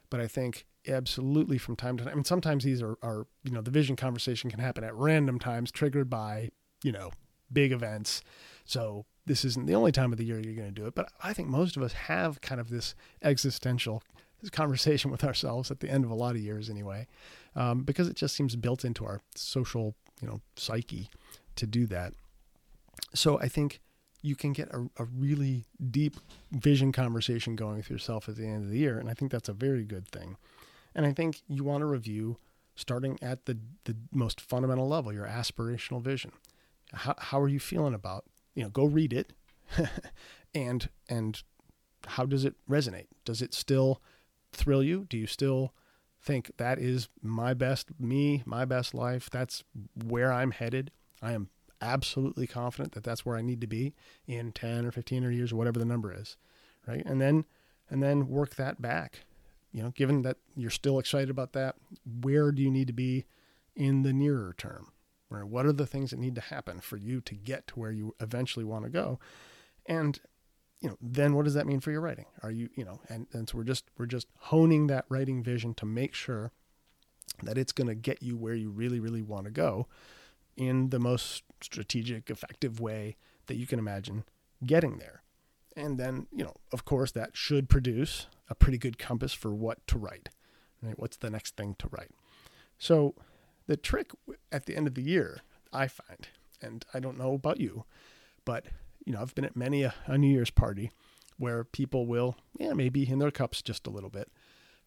but 0.10 0.20
I 0.20 0.28
think 0.28 0.66
absolutely 0.89 1.58
from 1.58 1.75
time 1.75 1.97
to 1.97 2.04
time. 2.04 2.15
Mean, 2.15 2.23
sometimes 2.23 2.63
these 2.63 2.82
are, 2.82 2.97
are, 3.02 3.28
you 3.43 3.52
know, 3.52 3.62
the 3.62 3.71
vision 3.71 3.95
conversation 3.95 4.49
can 4.49 4.60
happen 4.60 4.84
at 4.84 4.95
random 4.95 5.39
times, 5.39 5.71
triggered 5.71 6.10
by, 6.10 6.49
you 6.84 6.91
know, 6.91 7.12
big 7.52 7.71
events. 7.71 8.21
So 8.65 9.06
this 9.25 9.45
isn't 9.45 9.67
the 9.67 9.75
only 9.75 9.91
time 9.91 10.12
of 10.12 10.17
the 10.17 10.25
year 10.25 10.39
you're 10.39 10.56
going 10.56 10.73
to 10.73 10.82
do 10.82 10.88
it, 10.88 10.95
but 10.95 11.12
I 11.23 11.34
think 11.34 11.47
most 11.47 11.78
of 11.78 11.84
us 11.84 11.93
have 11.93 12.41
kind 12.41 12.60
of 12.60 12.69
this 12.69 12.95
existential 13.21 14.04
conversation 14.52 15.12
with 15.12 15.23
ourselves 15.23 15.71
at 15.71 15.80
the 15.80 15.89
end 15.89 16.04
of 16.04 16.12
a 16.12 16.15
lot 16.15 16.36
of 16.36 16.41
years 16.41 16.69
anyway, 16.69 17.08
um, 17.56 17.84
because 17.84 18.08
it 18.08 18.15
just 18.15 18.36
seems 18.36 18.56
built 18.56 18.86
into 18.86 19.06
our 19.06 19.21
social, 19.36 19.95
you 20.21 20.28
know, 20.28 20.41
psyche 20.56 21.10
to 21.56 21.67
do 21.67 21.86
that. 21.88 22.13
So 23.13 23.39
I 23.39 23.47
think 23.47 23.82
you 24.21 24.36
can 24.36 24.54
get 24.54 24.69
a, 24.69 24.89
a 24.97 25.06
really 25.06 25.65
deep 25.91 26.17
vision 26.52 26.91
conversation 26.91 27.56
going 27.56 27.78
with 27.78 27.89
yourself 27.89 28.28
at 28.28 28.36
the 28.36 28.45
end 28.45 28.63
of 28.63 28.69
the 28.69 28.78
year. 28.78 28.99
And 28.99 29.10
I 29.10 29.13
think 29.13 29.32
that's 29.32 29.49
a 29.49 29.54
very 29.54 29.84
good 29.84 30.08
thing. 30.08 30.36
And 30.95 31.06
I 31.06 31.13
think 31.13 31.41
you 31.47 31.63
want 31.63 31.82
to 31.82 31.86
review 31.86 32.38
starting 32.75 33.17
at 33.21 33.45
the, 33.45 33.58
the 33.86 33.95
most 34.12 34.39
fundamental 34.39 34.88
level, 34.88 35.12
your 35.12 35.28
aspirational 35.28 36.02
vision. 36.02 36.32
How, 36.93 37.15
how 37.17 37.39
are 37.41 37.47
you 37.47 37.60
feeling 37.60 37.93
about, 37.93 38.25
you 38.56 38.63
know, 38.63 38.69
go 38.69 38.86
read 38.86 39.13
it 39.13 39.34
and, 40.56 40.89
and 41.08 41.41
how 42.08 42.25
does 42.25 42.45
it 42.45 42.56
resonate? 42.69 43.08
Does 43.25 43.41
it 43.41 43.54
still 43.54 44.02
thrill 44.52 44.82
you? 44.82 45.06
Do 45.10 45.17
you 45.17 45.28
still 45.28 45.73
think 46.21 46.52
that 46.58 46.80
is 46.80 47.10
my 47.21 47.54
best 47.54 47.88
me, 47.99 48.43
my 48.45 48.65
best 48.65 48.93
life? 48.93 49.30
That's 49.30 49.63
where 50.06 50.32
I'm 50.32 50.52
headed. 50.52 50.91
I 51.21 51.34
am 51.34 51.49
absolutely 51.82 52.47
confident 52.47 52.93
that 52.93 53.04
that's 53.04 53.25
where 53.25 53.38
I 53.38 53.41
need 53.41 53.62
to 53.62 53.67
be 53.67 53.93
in 54.28 54.52
10 54.52 54.86
or 54.86 54.91
15 54.91 55.23
or 55.23 55.32
years 55.32 55.52
or 55.52 55.56
whatever 55.56 55.80
the 55.80 55.86
number 55.86 56.13
is, 56.13 56.38
right? 56.88 57.06
And 57.06 57.21
then 57.21 57.45
and 57.89 58.04
then 58.04 58.28
work 58.28 58.56
that 58.56 58.82
back. 58.82 59.25
You 59.71 59.84
know, 59.84 59.91
given 59.91 60.23
that 60.23 60.38
you're 60.55 60.69
still 60.69 60.99
excited 60.99 61.29
about 61.29 61.53
that, 61.53 61.75
where 62.21 62.51
do 62.51 62.62
you 62.62 62.71
need 62.71 62.88
to 62.88 62.93
be 62.93 63.25
in 63.75 64.03
the 64.03 64.13
nearer 64.13 64.55
term? 64.58 64.91
Right? 65.29 65.45
What 65.45 65.65
are 65.65 65.73
the 65.73 65.86
things 65.86 66.10
that 66.10 66.19
need 66.19 66.36
to 66.36 66.41
happen 66.41 66.79
for 66.79 66.97
you 66.97 67.21
to 67.21 67.36
get 67.36 67.67
to 67.67 67.79
where 67.79 67.91
you 67.91 68.15
eventually 68.19 68.65
want 68.65 68.86
to 68.86 68.89
go? 68.89 69.19
And 69.86 70.19
you 70.82 70.89
know, 70.89 70.97
then 71.01 71.34
what 71.34 71.45
does 71.45 71.53
that 71.55 71.67
mean 71.67 71.82
for 71.82 71.91
your 71.91 72.01
writing? 72.01 72.25
Are 72.41 72.51
you, 72.51 72.69
you 72.75 72.86
know, 72.86 73.01
and, 73.10 73.27
and 73.34 73.49
so 73.49 73.58
we're 73.58 73.63
just 73.65 73.86
we're 73.97 74.05
just 74.05 74.27
honing 74.38 74.88
that 74.88 75.05
writing 75.10 75.43
vision 75.43 75.73
to 75.75 75.86
make 75.86 76.13
sure 76.13 76.51
that 77.43 77.58
it's 77.58 77.71
going 77.71 77.88
to 77.88 77.95
get 77.95 78.23
you 78.23 78.38
where 78.38 78.55
you 78.55 78.69
really, 78.69 78.99
really 78.99 79.21
want 79.21 79.45
to 79.45 79.51
go 79.51 79.88
in 80.58 80.89
the 80.89 80.99
most 80.99 81.43
strategic, 81.62 82.29
effective 82.29 82.79
way 82.79 83.15
that 83.47 83.55
you 83.55 83.65
can 83.65 83.79
imagine 83.79 84.23
getting 84.65 84.97
there. 84.97 85.23
And 85.80 85.98
then, 85.98 86.28
you 86.32 86.44
know, 86.44 86.56
of 86.72 86.86
course, 86.86 87.12
that 87.13 87.32
should 87.36 87.70
produce 87.70 88.28
a 88.50 88.56
pretty 88.56 88.78
good 88.78 88.98
compass 88.98 89.34
for 89.34 89.54
what 89.54 89.86
to 89.88 89.98
write. 89.98 90.30
Right? 90.82 90.98
What's 90.98 91.18
the 91.18 91.30
next 91.30 91.56
thing 91.56 91.76
to 91.80 91.88
write? 91.89 92.12
So, 92.78 93.15
the 93.68 93.78
trick 93.78 94.12
at 94.52 94.65
the 94.65 94.76
end 94.76 94.88
of 94.88 94.96
the 94.96 95.02
year, 95.02 95.42
I 95.72 95.88
find, 95.88 96.28
and 96.62 96.86
I 96.94 97.00
don't 97.00 97.18
know 97.18 97.34
about 97.34 97.60
you, 97.60 97.86
but 98.46 98.65
you 99.06 99.13
know, 99.13 99.22
I've 99.22 99.36
been 99.36 99.46
at 99.46 99.56
many 99.56 99.84
a, 99.84 99.94
a 100.06 100.18
New 100.18 100.32
Year's 100.32 100.50
party 100.50 100.92
where 101.38 101.63
people 101.63 102.06
will, 102.06 102.38
yeah, 102.58 102.74
maybe 102.74 103.08
in 103.08 103.20
their 103.20 103.32
cups 103.32 103.62
just 103.62 103.86
a 103.86 103.89
little 103.89 104.10
bit, 104.10 104.32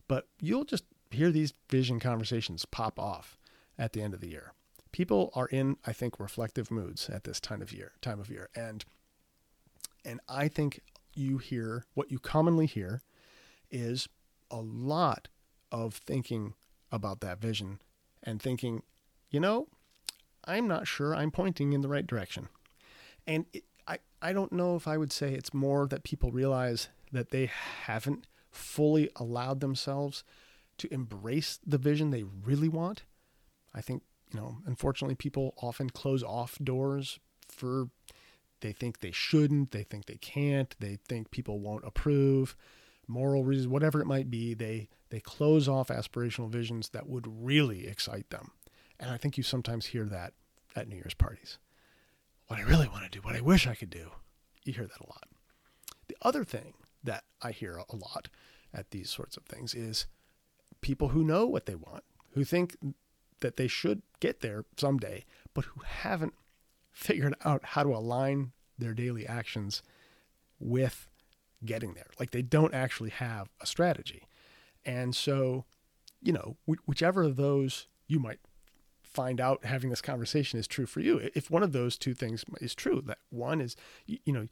but 0.09 0.29
you'll 0.41 0.65
just 0.65 0.85
hear 1.11 1.31
these 1.31 1.55
vision 1.71 2.01
conversations 2.01 2.65
pop 2.65 2.99
off 2.99 3.39
at 3.79 3.93
the 3.93 4.03
end 4.03 4.15
of 4.15 4.21
the 4.21 4.29
year 4.29 4.53
people 4.93 5.31
are 5.35 5.47
in, 5.47 5.77
I 5.85 5.93
think, 5.93 6.21
reflective 6.21 6.71
moods 6.71 7.11
at 7.11 7.25
this 7.25 7.41
time 7.41 7.61
of 7.61 7.73
year, 7.73 7.93
time 8.01 8.21
of 8.21 8.31
year. 8.31 8.49
And 8.55 8.85
and 10.05 10.21
I 10.29 10.49
think 10.49 10.81
you 11.15 11.39
hear 11.39 11.85
what 11.95 12.11
you 12.11 12.19
commonly 12.19 12.67
hear 12.67 13.03
is 13.71 14.09
a 14.51 14.61
lot 14.61 15.29
of 15.71 15.95
thinking 15.95 16.55
about 16.91 17.21
that 17.21 17.41
vision 17.41 17.81
and 18.23 18.41
thinking, 18.41 18.83
you 19.31 19.41
know, 19.41 19.69
I'm 20.45 20.69
not 20.69 20.87
sure 20.87 21.15
I'm 21.15 21.31
pointing 21.31 21.73
in 21.73 21.81
the 21.81 21.89
right 21.89 22.07
direction. 22.07 22.49
And 23.27 23.47
it, 23.53 23.65
I, 23.87 23.99
I 24.21 24.33
don't 24.33 24.53
know 24.53 24.77
if 24.77 24.87
I 24.87 24.97
would 24.97 25.13
say 25.13 25.33
it's 25.33 25.55
more 25.55 25.87
that 25.87 26.05
people 26.05 26.31
realize 26.31 26.89
that 27.13 27.31
they 27.31 27.51
haven't 27.85 28.27
fully 28.51 29.11
allowed 29.17 29.61
themselves 29.61 30.25
to 30.79 30.93
embrace 30.93 31.59
the 31.67 31.79
vision 31.79 32.11
they 32.11 32.25
really 32.25 32.69
want. 32.69 33.05
I 33.75 33.81
think 33.81 34.03
you 34.33 34.41
know, 34.41 34.59
unfortunately, 34.67 35.15
people 35.15 35.55
often 35.61 35.91
close 35.91 36.23
off 36.23 36.59
doors 36.63 37.19
for 37.49 37.89
they 38.63 38.73
think 38.73 39.01
they 39.01 39.13
shouldn't, 39.13 39.73
they 39.73 39.83
think 39.83 40.07
they 40.07 40.17
can't, 40.17 40.75
they 40.81 40.97
think 41.09 41.31
people 41.31 41.61
won't 41.61 41.85
approve, 41.85 42.57
moral 43.07 43.45
reasons, 43.45 43.69
whatever 43.69 44.01
it 44.01 44.07
might 44.07 44.31
be. 44.31 44.55
They 44.55 44.89
they 45.11 45.21
close 45.21 45.69
off 45.69 45.89
aspirational 45.89 46.49
visions 46.49 46.89
that 46.91 47.07
would 47.07 47.27
really 47.29 47.87
excite 47.87 48.31
them, 48.31 48.53
and 48.99 49.11
I 49.11 49.19
think 49.19 49.37
you 49.37 49.43
sometimes 49.43 49.87
hear 49.87 50.07
that 50.07 50.33
at 50.75 50.89
New 50.89 50.97
Year's 50.97 51.15
parties. 51.15 51.59
What 52.47 52.59
I 52.59 52.63
really 52.63 52.89
want 52.89 53.05
to 53.05 53.11
do, 53.11 53.21
what 53.23 53.37
I 53.37 53.41
wish 53.41 53.67
I 53.67 53.75
could 53.75 53.91
do, 53.91 54.11
you 54.65 54.73
hear 54.73 54.87
that 54.87 55.01
a 55.01 55.07
lot. 55.09 55.29
The 56.09 56.17
other 56.23 56.45
thing 56.45 56.75
that 57.05 57.25
I 57.41 57.53
hear 57.53 57.77
a 57.77 57.97
lot 57.97 58.29
at 58.73 58.91
these 58.91 59.11
sorts 59.11 59.37
of 59.37 59.45
things 59.45 59.75
is 59.75 60.07
people 60.81 61.09
who 61.09 61.25
know 61.25 61.47
what 61.47 61.67
they 61.67 61.75
want, 61.75 62.05
who 62.33 62.45
think 62.45 62.77
that 63.41 63.57
they 63.57 63.69
should 63.69 64.03
get 64.21 64.41
there 64.41 64.65
someday, 64.77 65.25
but 65.55 65.65
who 65.67 65.81
haven't 65.85 66.35
figured 66.93 67.35
out 67.45 67.65
how 67.65 67.83
to 67.83 67.91
align 67.91 68.53
their 68.79 68.95
daily 68.95 69.27
actions 69.27 69.83
with 70.59 71.09
getting 71.65 71.95
there. 71.95 72.09
Like 72.19 72.31
they 72.31 72.43
don't 72.43 72.75
actually 72.75 73.11
have 73.11 73.49
a 73.61 73.67
strategy. 73.67 74.27
And 74.85 75.15
so, 75.15 75.65
you 76.21 76.33
know, 76.33 76.57
whichever 76.87 77.23
of 77.23 77.37
those 77.37 77.87
you 78.07 78.19
might 78.19 78.41
find 79.03 79.41
out 79.41 79.65
having 79.65 79.91
this 79.91 80.01
conversation 80.01 80.59
is 80.59 80.67
true 80.67 80.87
for 80.87 81.01
you. 81.01 81.31
If 81.35 81.51
one 81.51 81.63
of 81.63 81.73
those 81.73 81.99
two 81.99 82.15
things 82.15 82.45
is 82.61 82.75
true, 82.75 83.03
that 83.07 83.19
one 83.31 83.61
is, 83.61 83.77
you, 84.07 84.19
you 84.25 84.33
know, 84.33 84.49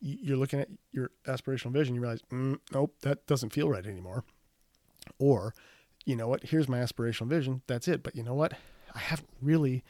you're 0.00 0.36
looking 0.36 0.60
at 0.60 0.68
your 0.92 1.10
aspirational 1.26 1.72
vision, 1.72 1.94
you 1.94 2.00
realize, 2.00 2.22
mm, 2.32 2.58
nope, 2.72 2.94
that 3.02 3.26
doesn't 3.26 3.52
feel 3.52 3.68
right 3.68 3.86
anymore. 3.86 4.24
Or 5.18 5.54
you 6.04 6.16
know 6.16 6.28
what, 6.28 6.44
here's 6.44 6.68
my 6.68 6.78
aspirational 6.78 7.28
vision. 7.28 7.62
That's 7.66 7.88
it. 7.88 8.02
But 8.02 8.16
you 8.16 8.22
know 8.22 8.34
what? 8.34 8.54
I 8.94 8.98
haven't 8.98 9.30
really, 9.40 9.84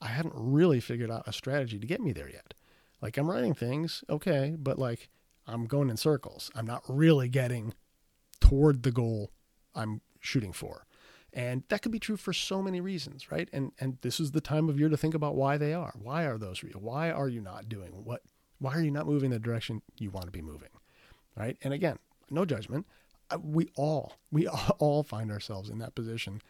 I 0.00 0.08
haven't 0.08 0.34
really 0.36 0.80
figured 0.80 1.10
out 1.10 1.26
a 1.26 1.32
strategy 1.32 1.78
to 1.78 1.86
get 1.86 2.00
me 2.00 2.12
there 2.12 2.28
yet. 2.28 2.54
Like 3.00 3.16
I'm 3.16 3.30
writing 3.30 3.54
things, 3.54 4.04
okay, 4.08 4.56
but 4.58 4.78
like 4.78 5.08
I'm 5.46 5.66
going 5.66 5.90
in 5.90 5.96
circles. 5.96 6.50
I'm 6.54 6.66
not 6.66 6.82
really 6.88 7.28
getting 7.28 7.74
toward 8.40 8.82
the 8.82 8.90
goal 8.90 9.30
I'm 9.74 10.00
shooting 10.20 10.52
for. 10.52 10.86
And 11.32 11.64
that 11.68 11.82
could 11.82 11.92
be 11.92 11.98
true 11.98 12.16
for 12.16 12.32
so 12.32 12.62
many 12.62 12.80
reasons, 12.80 13.30
right? 13.30 13.48
And 13.52 13.72
and 13.78 13.98
this 14.00 14.20
is 14.20 14.32
the 14.32 14.40
time 14.40 14.68
of 14.68 14.78
year 14.78 14.88
to 14.88 14.96
think 14.96 15.14
about 15.14 15.36
why 15.36 15.58
they 15.58 15.74
are. 15.74 15.92
Why 16.00 16.24
are 16.24 16.38
those 16.38 16.62
real? 16.62 16.78
Why 16.80 17.10
are 17.10 17.28
you 17.28 17.40
not 17.40 17.68
doing 17.68 18.04
what 18.04 18.22
why 18.58 18.74
are 18.74 18.82
you 18.82 18.90
not 18.90 19.06
moving 19.06 19.30
the 19.30 19.38
direction 19.38 19.82
you 19.98 20.10
want 20.10 20.26
to 20.26 20.32
be 20.32 20.40
moving? 20.40 20.70
Right? 21.36 21.58
And 21.62 21.74
again, 21.74 21.98
no 22.30 22.46
judgment 22.46 22.86
we 23.42 23.68
all 23.76 24.14
we 24.30 24.46
all 24.78 25.02
find 25.02 25.30
ourselves 25.30 25.70
in 25.70 25.78
that 25.78 25.94
position 25.94 26.42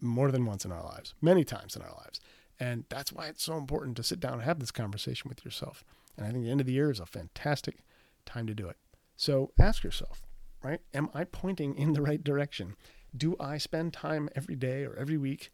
more 0.00 0.30
than 0.30 0.44
once 0.44 0.64
in 0.64 0.72
our 0.72 0.82
lives, 0.82 1.14
many 1.22 1.44
times 1.44 1.76
in 1.76 1.82
our 1.82 1.94
lives. 1.96 2.20
And 2.60 2.84
that's 2.88 3.12
why 3.12 3.26
it's 3.26 3.42
so 3.42 3.56
important 3.56 3.96
to 3.96 4.02
sit 4.02 4.20
down 4.20 4.34
and 4.34 4.42
have 4.42 4.60
this 4.60 4.70
conversation 4.70 5.28
with 5.28 5.44
yourself. 5.44 5.84
And 6.16 6.26
I 6.26 6.30
think 6.30 6.44
the 6.44 6.50
end 6.50 6.60
of 6.60 6.66
the 6.66 6.72
year 6.72 6.90
is 6.90 7.00
a 7.00 7.06
fantastic 7.06 7.78
time 8.24 8.46
to 8.46 8.54
do 8.54 8.68
it. 8.68 8.76
So 9.16 9.52
ask 9.58 9.82
yourself, 9.82 10.22
right? 10.62 10.80
Am 10.92 11.08
I 11.14 11.24
pointing 11.24 11.76
in 11.76 11.92
the 11.92 12.02
right 12.02 12.22
direction? 12.22 12.76
Do 13.16 13.36
I 13.38 13.58
spend 13.58 13.92
time 13.92 14.28
every 14.34 14.56
day 14.56 14.84
or 14.84 14.94
every 14.94 15.18
week 15.18 15.52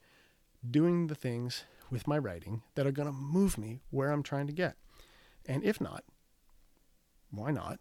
doing 0.68 1.06
the 1.06 1.14
things 1.14 1.64
with 1.90 2.06
my 2.06 2.18
writing 2.18 2.62
that 2.74 2.86
are 2.86 2.92
going 2.92 3.08
to 3.08 3.12
move 3.12 3.58
me 3.58 3.80
where 3.90 4.10
I'm 4.10 4.22
trying 4.22 4.46
to 4.46 4.52
get? 4.52 4.76
And 5.46 5.64
if 5.64 5.80
not, 5.80 6.04
why 7.30 7.50
not? 7.50 7.80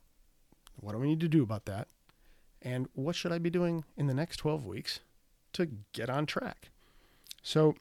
What 0.75 0.93
do 0.93 0.97
we 0.97 1.07
need 1.07 1.19
to 1.21 1.27
do 1.27 1.43
about 1.43 1.65
that? 1.65 1.87
and 2.61 2.87
what 2.93 3.15
should 3.15 3.31
I 3.31 3.37
be 3.37 3.49
doing 3.49 3.85
in 3.97 4.07
the 4.07 4.13
next 4.13 4.37
12 4.37 4.65
weeks 4.65 4.99
to 5.53 5.69
get 5.93 6.09
on 6.09 6.25
track? 6.25 6.69
So, 7.41 7.75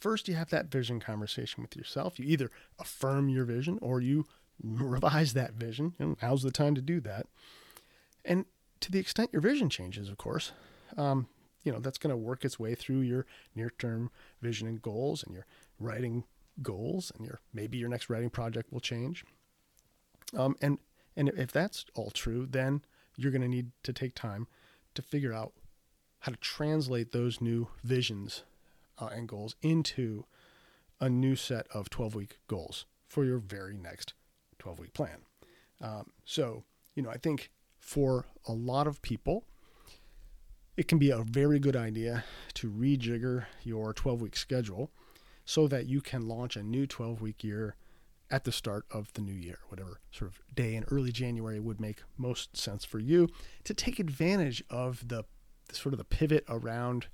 first, 0.00 0.28
you 0.28 0.34
have 0.34 0.50
that 0.50 0.70
vision 0.70 1.00
conversation 1.00 1.62
with 1.62 1.76
yourself. 1.76 2.18
You 2.18 2.26
either 2.26 2.50
affirm 2.78 3.28
your 3.28 3.44
vision 3.44 3.78
or 3.80 4.00
you 4.00 4.26
revise 4.62 5.32
that 5.34 5.54
vision. 5.54 5.94
And 5.98 6.16
now's 6.22 6.42
the 6.42 6.50
time 6.50 6.74
to 6.74 6.82
do 6.82 7.00
that. 7.00 7.26
And 8.24 8.46
to 8.80 8.90
the 8.90 8.98
extent 8.98 9.30
your 9.32 9.42
vision 9.42 9.68
changes, 9.68 10.08
of 10.08 10.18
course, 10.18 10.52
um, 10.96 11.28
you 11.62 11.72
know, 11.72 11.78
that's 11.78 11.98
going 11.98 12.10
to 12.10 12.16
work 12.16 12.44
its 12.44 12.58
way 12.58 12.74
through 12.74 13.00
your 13.00 13.26
near 13.54 13.70
term 13.78 14.10
vision 14.40 14.66
and 14.66 14.80
goals 14.80 15.22
and 15.22 15.34
your 15.34 15.46
writing 15.78 16.24
goals 16.62 17.12
and 17.16 17.26
your 17.26 17.40
maybe 17.52 17.78
your 17.78 17.88
next 17.88 18.10
writing 18.10 18.30
project 18.30 18.72
will 18.72 18.80
change. 18.80 19.24
Um, 20.36 20.56
and 20.60 20.78
and 21.16 21.28
if 21.30 21.52
that's 21.52 21.84
all 21.94 22.10
true, 22.10 22.46
then 22.48 22.82
you're 23.16 23.32
going 23.32 23.42
to 23.42 23.48
need 23.48 23.72
to 23.82 23.92
take 23.92 24.14
time 24.14 24.46
to 24.94 25.02
figure 25.02 25.32
out 25.32 25.52
how 26.20 26.32
to 26.32 26.38
translate 26.38 27.12
those 27.12 27.40
new 27.40 27.68
visions 27.82 28.44
uh, 29.00 29.06
and 29.06 29.28
goals 29.28 29.56
into 29.62 30.24
a 31.00 31.08
new 31.08 31.34
set 31.34 31.66
of 31.72 31.90
12 31.90 32.14
week 32.14 32.38
goals 32.46 32.86
for 33.06 33.24
your 33.24 33.38
very 33.38 33.76
next 33.76 34.14
12 34.58 34.78
week 34.78 34.92
plan. 34.92 35.24
Um, 35.80 36.10
so, 36.24 36.64
you 36.94 37.02
know, 37.02 37.10
I 37.10 37.16
think 37.16 37.50
for 37.78 38.26
a 38.46 38.52
lot 38.52 38.86
of 38.86 39.00
people, 39.02 39.44
it 40.76 40.86
can 40.88 40.98
be 40.98 41.10
a 41.10 41.22
very 41.22 41.58
good 41.58 41.76
idea 41.76 42.24
to 42.54 42.70
rejigger 42.70 43.46
your 43.62 43.92
12 43.92 44.20
week 44.20 44.36
schedule 44.36 44.90
so 45.44 45.66
that 45.66 45.86
you 45.86 46.00
can 46.00 46.28
launch 46.28 46.56
a 46.56 46.62
new 46.62 46.86
12 46.86 47.20
week 47.20 47.42
year 47.42 47.76
at 48.30 48.44
the 48.44 48.52
start 48.52 48.84
of 48.92 49.12
the 49.14 49.20
new 49.20 49.34
year, 49.34 49.58
whatever 49.68 50.00
sort 50.12 50.30
of 50.30 50.40
day 50.54 50.76
in 50.76 50.84
early 50.84 51.10
January 51.10 51.58
would 51.58 51.80
make 51.80 52.02
most 52.16 52.56
sense 52.56 52.84
for 52.84 53.00
you 53.00 53.28
to 53.64 53.74
take 53.74 53.98
advantage 53.98 54.62
of 54.70 55.08
the, 55.08 55.24
the 55.68 55.74
sort 55.74 55.92
of 55.92 55.98
the 55.98 56.04
pivot 56.04 56.44
around 56.48 57.08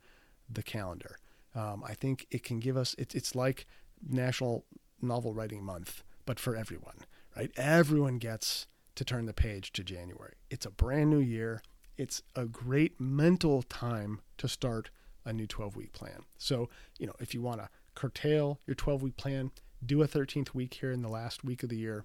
the 0.50 0.62
calendar. 0.62 1.16
Um, 1.56 1.82
I 1.86 1.94
think 1.94 2.26
it 2.30 2.42
can 2.42 2.60
give 2.60 2.76
us, 2.76 2.94
it, 2.98 3.14
it's 3.14 3.34
like 3.34 3.66
National 4.06 4.66
Novel 5.00 5.32
Writing 5.32 5.64
Month, 5.64 6.02
but 6.26 6.38
for 6.38 6.54
everyone, 6.54 6.98
right? 7.34 7.50
Everyone 7.56 8.18
gets 8.18 8.66
to 8.94 9.04
turn 9.04 9.26
the 9.26 9.32
page 9.32 9.72
to 9.72 9.82
January. 9.82 10.34
It's 10.50 10.66
a 10.66 10.70
brand 10.70 11.10
new 11.10 11.18
year. 11.18 11.62
It's 11.96 12.22
a 12.34 12.44
great 12.44 13.00
mental 13.00 13.62
time 13.62 14.20
to 14.36 14.48
start 14.48 14.90
a 15.24 15.32
new 15.32 15.46
12 15.46 15.76
week 15.76 15.92
plan. 15.92 16.24
So, 16.36 16.68
you 16.98 17.06
know, 17.06 17.14
if 17.20 17.32
you 17.32 17.40
want 17.40 17.60
to 17.60 17.70
curtail 17.94 18.60
your 18.66 18.74
12 18.74 19.02
week 19.02 19.16
plan, 19.16 19.50
do 19.84 20.02
a 20.02 20.08
13th 20.08 20.54
week 20.54 20.74
here 20.74 20.92
in 20.92 21.02
the 21.02 21.08
last 21.08 21.42
week 21.42 21.62
of 21.62 21.70
the 21.70 21.76
year, 21.76 22.04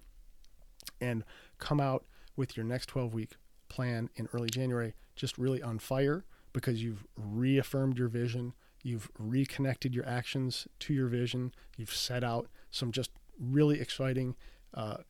and 1.00 1.24
come 1.58 1.80
out 1.80 2.04
with 2.36 2.56
your 2.56 2.64
next 2.64 2.86
12 2.86 3.12
week 3.12 3.32
plan 3.68 4.08
in 4.16 4.28
early 4.32 4.48
January 4.48 4.94
just 5.14 5.38
really 5.38 5.62
on 5.62 5.78
fire 5.78 6.24
because 6.52 6.82
you've 6.82 7.06
reaffirmed 7.16 7.98
your 7.98 8.08
vision, 8.08 8.52
you've 8.82 9.10
reconnected 9.18 9.94
your 9.94 10.06
actions 10.08 10.66
to 10.80 10.94
your 10.94 11.08
vision, 11.08 11.52
you've 11.76 11.94
set 11.94 12.24
out 12.24 12.48
some 12.70 12.92
just 12.92 13.10
really 13.38 13.80
exciting 13.80 14.36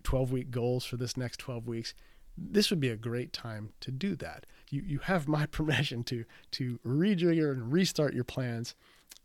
12 0.03 0.31
uh, 0.31 0.33
week 0.33 0.51
goals 0.51 0.85
for 0.85 0.97
this 0.97 1.17
next 1.17 1.39
12 1.39 1.67
weeks. 1.67 1.95
This 2.37 2.71
would 2.71 2.81
be 2.81 2.89
a 2.89 2.97
great 2.97 3.33
time 3.33 3.71
to 3.81 3.91
do 3.91 4.17
that. 4.17 4.47
You, 4.71 4.83
you 4.85 4.99
have 5.01 5.29
my 5.29 5.47
permission 5.59 6.05
to 6.05 6.25
to 6.53 6.79
rejigger 6.87 7.53
and 7.53 7.73
restart 7.73 8.15
your 8.15 8.25
plans 8.25 8.75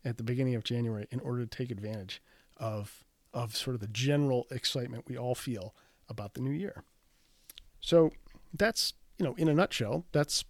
at 0.04 0.16
the 0.16 0.22
beginning 0.22 0.54
of 0.54 0.64
January 0.64 1.06
in 1.10 1.20
order 1.20 1.44
to 1.44 1.56
take 1.56 1.70
advantage 1.70 2.22
of 2.56 3.04
of 3.32 3.56
sort 3.56 3.74
of 3.74 3.80
the 3.80 3.88
general 3.88 4.46
excitement 4.50 5.04
we 5.06 5.16
all 5.16 5.34
feel 5.34 5.74
about 6.08 6.34
the 6.34 6.40
new 6.40 6.50
year. 6.50 6.82
So 7.80 8.10
that's, 8.52 8.94
you 9.18 9.24
know, 9.24 9.34
in 9.36 9.48
a 9.48 9.54
nutshell, 9.54 10.04
that's 10.12 10.44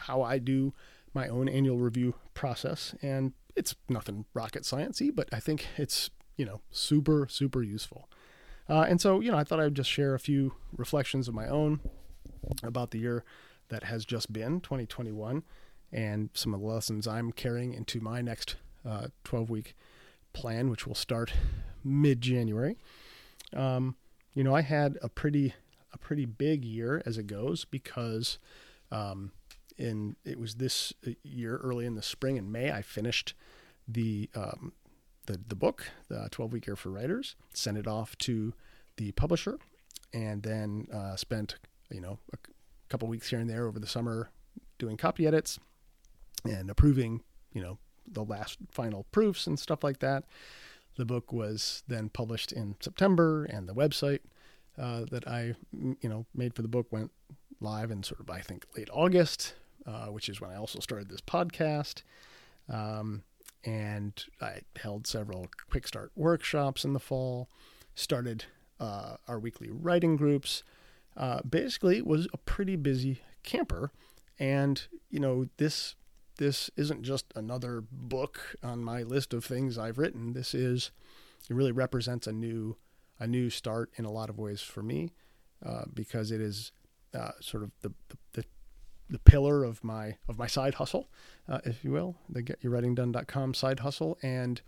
how 0.00 0.22
I 0.22 0.38
do 0.38 0.74
my 1.18 1.26
own 1.26 1.48
annual 1.48 1.78
review 1.78 2.14
process. 2.32 2.94
And 3.02 3.32
it's 3.56 3.74
nothing 3.88 4.24
rocket 4.34 4.62
sciencey, 4.62 5.10
but 5.12 5.28
I 5.32 5.40
think 5.40 5.66
it's, 5.76 6.10
you 6.36 6.46
know, 6.46 6.60
super, 6.70 7.26
super 7.28 7.60
useful. 7.60 8.08
Uh, 8.68 8.86
and 8.88 9.00
so, 9.00 9.18
you 9.18 9.32
know, 9.32 9.36
I 9.36 9.42
thought 9.42 9.58
I'd 9.58 9.74
just 9.74 9.90
share 9.90 10.14
a 10.14 10.20
few 10.20 10.54
reflections 10.76 11.26
of 11.26 11.34
my 11.34 11.48
own 11.48 11.80
about 12.62 12.92
the 12.92 13.00
year 13.00 13.24
that 13.68 13.82
has 13.84 14.04
just 14.04 14.32
been 14.32 14.60
2021 14.60 15.42
and 15.90 16.30
some 16.34 16.54
of 16.54 16.60
the 16.60 16.66
lessons 16.66 17.08
I'm 17.08 17.32
carrying 17.32 17.74
into 17.74 18.00
my 18.00 18.22
next 18.22 18.54
uh, 18.88 19.08
12 19.24 19.50
week 19.50 19.74
plan, 20.32 20.70
which 20.70 20.86
will 20.86 20.94
start 20.94 21.32
mid 21.82 22.20
January. 22.20 22.76
Um, 23.52 23.96
you 24.34 24.44
know, 24.44 24.54
I 24.54 24.60
had 24.60 24.98
a 25.02 25.08
pretty 25.08 25.54
a 25.92 25.98
pretty 25.98 26.26
big 26.26 26.64
year 26.64 27.02
as 27.06 27.16
it 27.16 27.26
goes 27.26 27.64
because 27.64 28.38
um, 28.92 29.32
in 29.78 30.16
it 30.24 30.38
was 30.38 30.56
this 30.56 30.92
year 31.22 31.56
early 31.58 31.86
in 31.86 31.94
the 31.94 32.02
spring 32.02 32.36
in 32.36 32.50
May 32.50 32.70
I 32.70 32.82
finished 32.82 33.34
the 33.86 34.28
um, 34.34 34.72
the 35.26 35.40
the 35.48 35.54
book, 35.56 35.90
the 36.08 36.28
12 36.30 36.52
week 36.52 36.66
year 36.66 36.76
for 36.76 36.90
writers, 36.90 37.36
sent 37.52 37.78
it 37.78 37.86
off 37.86 38.16
to 38.18 38.52
the 38.96 39.12
publisher, 39.12 39.58
and 40.12 40.42
then 40.42 40.86
uh, 40.92 41.16
spent 41.16 41.56
you 41.90 42.00
know 42.00 42.18
a 42.32 42.38
couple 42.88 43.08
weeks 43.08 43.30
here 43.30 43.38
and 43.38 43.48
there 43.48 43.66
over 43.66 43.78
the 43.78 43.86
summer 43.86 44.30
doing 44.78 44.96
copy 44.96 45.26
edits 45.26 45.58
and 46.44 46.70
approving 46.70 47.22
you 47.52 47.60
know 47.62 47.78
the 48.06 48.24
last 48.24 48.58
final 48.70 49.04
proofs 49.12 49.46
and 49.46 49.58
stuff 49.58 49.84
like 49.84 50.00
that. 50.00 50.24
The 50.96 51.04
book 51.04 51.32
was 51.32 51.84
then 51.86 52.08
published 52.08 52.50
in 52.50 52.74
September, 52.80 53.44
and 53.44 53.68
the 53.68 53.74
website 53.74 54.20
uh, 54.78 55.04
that 55.10 55.26
I, 55.26 55.54
you 55.72 56.08
know, 56.08 56.26
made 56.34 56.54
for 56.54 56.62
the 56.62 56.68
book 56.68 56.86
went 56.90 57.10
live 57.60 57.90
in 57.90 58.02
sort 58.02 58.20
of 58.20 58.30
I 58.30 58.40
think 58.40 58.66
late 58.76 58.88
August, 58.92 59.54
uh, 59.86 60.06
which 60.06 60.28
is 60.28 60.40
when 60.40 60.50
I 60.50 60.56
also 60.56 60.80
started 60.80 61.08
this 61.08 61.20
podcast. 61.20 62.02
Um, 62.68 63.22
and 63.64 64.24
I 64.40 64.60
held 64.76 65.06
several 65.06 65.48
quick 65.70 65.86
start 65.86 66.12
workshops 66.14 66.84
in 66.84 66.92
the 66.92 67.00
fall. 67.00 67.48
Started 67.94 68.44
uh, 68.78 69.16
our 69.26 69.38
weekly 69.38 69.68
writing 69.70 70.16
groups. 70.16 70.62
Uh, 71.16 71.40
basically, 71.48 72.00
was 72.00 72.28
a 72.32 72.36
pretty 72.36 72.76
busy 72.76 73.20
camper, 73.42 73.90
and 74.38 74.86
you 75.10 75.18
know 75.18 75.48
this 75.56 75.96
this 76.36 76.70
isn't 76.76 77.02
just 77.02 77.26
another 77.34 77.82
book 77.90 78.54
on 78.62 78.84
my 78.84 79.02
list 79.02 79.34
of 79.34 79.44
things 79.44 79.76
I've 79.76 79.98
written. 79.98 80.32
This 80.32 80.54
is 80.54 80.92
it 81.50 81.54
really 81.54 81.72
represents 81.72 82.26
a 82.26 82.32
new 82.32 82.76
a 83.18 83.26
new 83.26 83.50
start 83.50 83.90
in 83.96 84.04
a 84.04 84.12
lot 84.12 84.30
of 84.30 84.38
ways 84.38 84.60
for 84.60 84.82
me 84.82 85.12
uh, 85.64 85.84
because 85.92 86.30
it 86.30 86.40
is 86.40 86.70
uh, 87.14 87.32
sort 87.40 87.64
of 87.64 87.72
the, 87.82 87.92
the, 88.08 88.16
the 89.10 89.18
pillar 89.18 89.64
of 89.64 89.82
my 89.82 90.16
of 90.28 90.38
my 90.38 90.46
side 90.46 90.74
hustle, 90.74 91.08
uh, 91.48 91.60
if 91.64 91.84
you 91.84 91.90
will, 91.90 92.16
the 92.28 92.42
getyourwritingdone.com 92.42 93.54
side 93.54 93.80
hustle, 93.80 94.18
and 94.22 94.60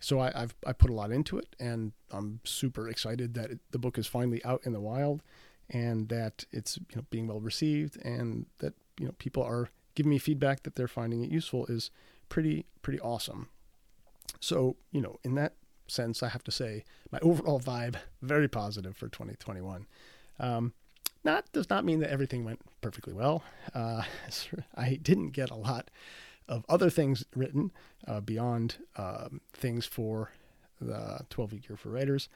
so 0.00 0.20
I, 0.20 0.30
have 0.34 0.54
I 0.66 0.72
put 0.72 0.90
a 0.90 0.94
lot 0.94 1.10
into 1.10 1.38
it, 1.38 1.56
and 1.58 1.92
I'm 2.10 2.40
super 2.44 2.88
excited 2.88 3.34
that 3.34 3.50
it, 3.50 3.60
the 3.70 3.78
book 3.78 3.98
is 3.98 4.06
finally 4.06 4.44
out 4.44 4.60
in 4.64 4.72
the 4.72 4.80
wild, 4.80 5.22
and 5.70 6.08
that 6.08 6.44
it's 6.52 6.76
you 6.76 6.96
know 6.96 7.04
being 7.10 7.26
well 7.26 7.40
received, 7.40 7.96
and 8.04 8.46
that 8.58 8.74
you 8.98 9.06
know 9.06 9.14
people 9.18 9.42
are 9.42 9.70
giving 9.94 10.10
me 10.10 10.18
feedback 10.18 10.62
that 10.64 10.74
they're 10.74 10.88
finding 10.88 11.22
it 11.24 11.30
useful 11.30 11.66
is 11.66 11.90
pretty 12.28 12.66
pretty 12.82 13.00
awesome. 13.00 13.48
So 14.40 14.76
you 14.92 15.00
know, 15.00 15.18
in 15.24 15.34
that 15.36 15.54
sense, 15.88 16.22
I 16.22 16.28
have 16.28 16.44
to 16.44 16.50
say 16.50 16.84
my 17.10 17.18
overall 17.20 17.60
vibe 17.60 17.96
very 18.22 18.48
positive 18.48 18.96
for 18.96 19.08
2021. 19.08 19.86
Um, 20.38 20.74
not 21.24 21.50
does 21.52 21.70
not 21.70 21.84
mean 21.84 22.00
that 22.00 22.10
everything 22.10 22.44
went 22.44 22.60
perfectly 22.86 23.12
well. 23.12 23.42
Uh, 23.74 24.04
I 24.76 24.94
didn't 25.02 25.30
get 25.30 25.50
a 25.50 25.56
lot 25.56 25.90
of 26.46 26.64
other 26.68 26.88
things 26.88 27.24
written 27.34 27.72
uh, 28.06 28.20
beyond 28.20 28.76
um, 28.96 29.40
things 29.52 29.84
for 29.86 30.30
the 30.80 31.18
12 31.28 31.52
week 31.52 31.68
year 31.68 31.76
for 31.76 31.88
writers 31.88 32.28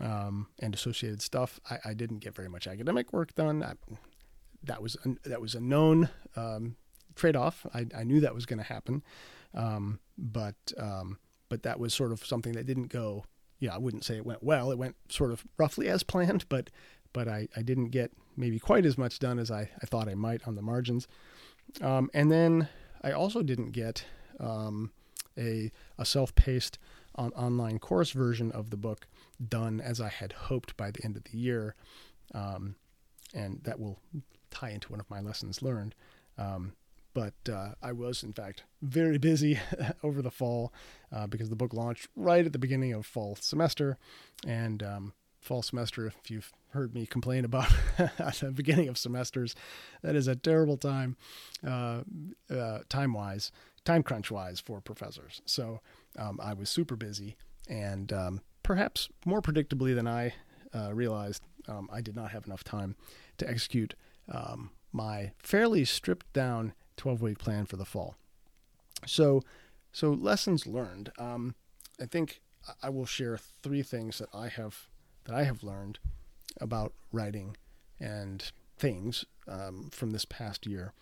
um, 0.00 0.46
and 0.60 0.72
associated 0.72 1.20
stuff. 1.20 1.58
I, 1.68 1.78
I, 1.86 1.94
didn't 1.94 2.18
get 2.18 2.32
very 2.32 2.48
much 2.48 2.68
academic 2.68 3.12
work 3.12 3.34
done. 3.34 3.64
I, 3.64 3.72
that 4.62 4.80
was 4.80 4.96
a, 5.04 5.28
that 5.28 5.40
was 5.40 5.56
a 5.56 5.60
known 5.60 6.10
um, 6.36 6.76
trade 7.16 7.34
off. 7.34 7.66
I, 7.74 7.86
I, 7.92 8.04
knew 8.04 8.20
that 8.20 8.36
was 8.36 8.46
going 8.46 8.60
to 8.60 8.64
happen, 8.64 9.02
um, 9.52 9.98
but 10.16 10.54
um, 10.78 11.18
but 11.48 11.64
that 11.64 11.80
was 11.80 11.92
sort 11.92 12.12
of 12.12 12.24
something 12.24 12.52
that 12.52 12.66
didn't 12.66 12.86
go. 12.86 13.24
Yeah, 13.58 13.74
I 13.74 13.78
wouldn't 13.78 14.04
say 14.04 14.16
it 14.16 14.26
went 14.26 14.44
well. 14.44 14.70
It 14.70 14.78
went 14.78 14.94
sort 15.08 15.32
of 15.32 15.44
roughly 15.58 15.88
as 15.88 16.04
planned, 16.04 16.48
but 16.48 16.70
but 17.12 17.26
I, 17.26 17.48
I 17.56 17.62
didn't 17.62 17.86
get 17.86 18.12
maybe 18.36 18.58
quite 18.58 18.86
as 18.86 18.98
much 18.98 19.18
done 19.18 19.38
as 19.38 19.50
I, 19.50 19.70
I 19.82 19.86
thought 19.86 20.08
I 20.08 20.14
might 20.14 20.46
on 20.46 20.54
the 20.54 20.62
margins. 20.62 21.08
Um, 21.80 22.10
and 22.12 22.30
then 22.30 22.68
I 23.02 23.12
also 23.12 23.42
didn't 23.42 23.72
get 23.72 24.04
um, 24.40 24.92
a, 25.38 25.70
a 25.98 26.04
self 26.04 26.34
paced 26.34 26.78
on 27.14 27.32
online 27.32 27.78
course 27.78 28.10
version 28.10 28.50
of 28.52 28.70
the 28.70 28.76
book 28.76 29.06
done 29.48 29.80
as 29.80 30.00
I 30.00 30.08
had 30.08 30.32
hoped 30.32 30.76
by 30.76 30.90
the 30.90 31.04
end 31.04 31.16
of 31.16 31.24
the 31.24 31.36
year. 31.36 31.74
Um, 32.34 32.76
and 33.34 33.60
that 33.64 33.78
will 33.78 33.98
tie 34.50 34.70
into 34.70 34.90
one 34.90 35.00
of 35.00 35.10
my 35.10 35.20
lessons 35.20 35.62
learned. 35.62 35.94
Um, 36.38 36.72
but 37.14 37.34
uh, 37.50 37.72
I 37.82 37.92
was, 37.92 38.22
in 38.22 38.32
fact, 38.32 38.64
very 38.80 39.18
busy 39.18 39.58
over 40.02 40.22
the 40.22 40.30
fall 40.30 40.72
uh, 41.12 41.26
because 41.26 41.50
the 41.50 41.56
book 41.56 41.74
launched 41.74 42.08
right 42.16 42.44
at 42.44 42.52
the 42.52 42.58
beginning 42.58 42.92
of 42.92 43.04
fall 43.04 43.36
semester. 43.38 43.98
And 44.46 44.82
um, 44.82 45.12
fall 45.42 45.62
semester, 45.62 46.06
if 46.06 46.30
you've 46.30 46.52
heard 46.70 46.94
me 46.94 47.04
complain 47.04 47.44
about 47.44 47.70
at 47.98 48.36
the 48.36 48.52
beginning 48.52 48.88
of 48.88 48.96
semesters, 48.96 49.54
that 50.02 50.14
is 50.14 50.28
a 50.28 50.36
terrible 50.36 50.76
time, 50.76 51.16
uh, 51.66 52.02
uh 52.50 52.78
time 52.88 53.12
wise, 53.12 53.52
time 53.84 54.02
crunch 54.02 54.30
wise 54.30 54.60
for 54.60 54.80
professors. 54.80 55.42
So 55.44 55.80
um, 56.18 56.40
I 56.42 56.54
was 56.54 56.70
super 56.70 56.96
busy. 56.96 57.36
And 57.68 58.12
um, 58.12 58.40
perhaps 58.62 59.08
more 59.26 59.42
predictably 59.42 59.94
than 59.94 60.06
I 60.06 60.34
uh, 60.74 60.94
realized, 60.94 61.42
um, 61.68 61.88
I 61.92 62.00
did 62.00 62.16
not 62.16 62.30
have 62.30 62.46
enough 62.46 62.64
time 62.64 62.96
to 63.38 63.48
execute 63.48 63.94
um, 64.30 64.70
my 64.92 65.32
fairly 65.38 65.84
stripped 65.84 66.32
down 66.32 66.72
12 66.96 67.22
week 67.22 67.38
plan 67.38 67.66
for 67.66 67.76
the 67.76 67.84
fall. 67.84 68.16
So, 69.06 69.42
so 69.92 70.12
lessons 70.12 70.66
learned. 70.66 71.10
Um, 71.18 71.54
I 72.00 72.06
think 72.06 72.40
I 72.82 72.90
will 72.90 73.06
share 73.06 73.38
three 73.62 73.82
things 73.82 74.18
that 74.18 74.28
I 74.32 74.48
have 74.48 74.86
that 75.24 75.34
I 75.34 75.44
have 75.44 75.62
learned 75.62 75.98
about 76.60 76.92
writing 77.12 77.56
and 78.00 78.50
things 78.78 79.24
um, 79.48 79.90
from 79.92 80.10
this 80.10 80.24
past 80.24 80.66
year. 80.66 80.92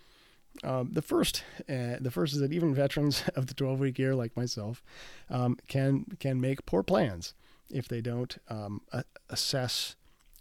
Um, 0.64 0.90
the 0.92 1.02
first, 1.02 1.44
uh, 1.68 1.96
the 2.00 2.10
first 2.10 2.34
is 2.34 2.40
that 2.40 2.52
even 2.52 2.74
veterans 2.74 3.24
of 3.34 3.46
the 3.46 3.54
12 3.54 3.80
week 3.80 3.98
year, 3.98 4.14
like 4.14 4.36
myself, 4.36 4.82
um, 5.28 5.56
can 5.68 6.04
can 6.18 6.40
make 6.40 6.66
poor 6.66 6.82
plans 6.82 7.34
if 7.70 7.86
they 7.86 8.00
don't 8.00 8.38
um, 8.48 8.82
a- 8.92 9.04
assess 9.28 9.94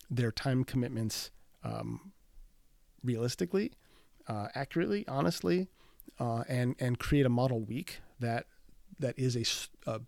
their 0.10 0.32
time 0.32 0.64
commitments 0.64 1.30
um, 1.64 2.12
realistically 3.04 3.72
uh, 4.30 4.48
accurately, 4.56 5.06
honestly, 5.08 5.68
uh, 6.20 6.44
and 6.48 6.76
and 6.80 7.00
create 7.00 7.26
a 7.26 7.30
model 7.30 7.60
week 7.60 8.00
that 8.20 8.46
that 9.00 9.18
is 9.18 9.36
a, 9.36 9.92
a 9.92 10.02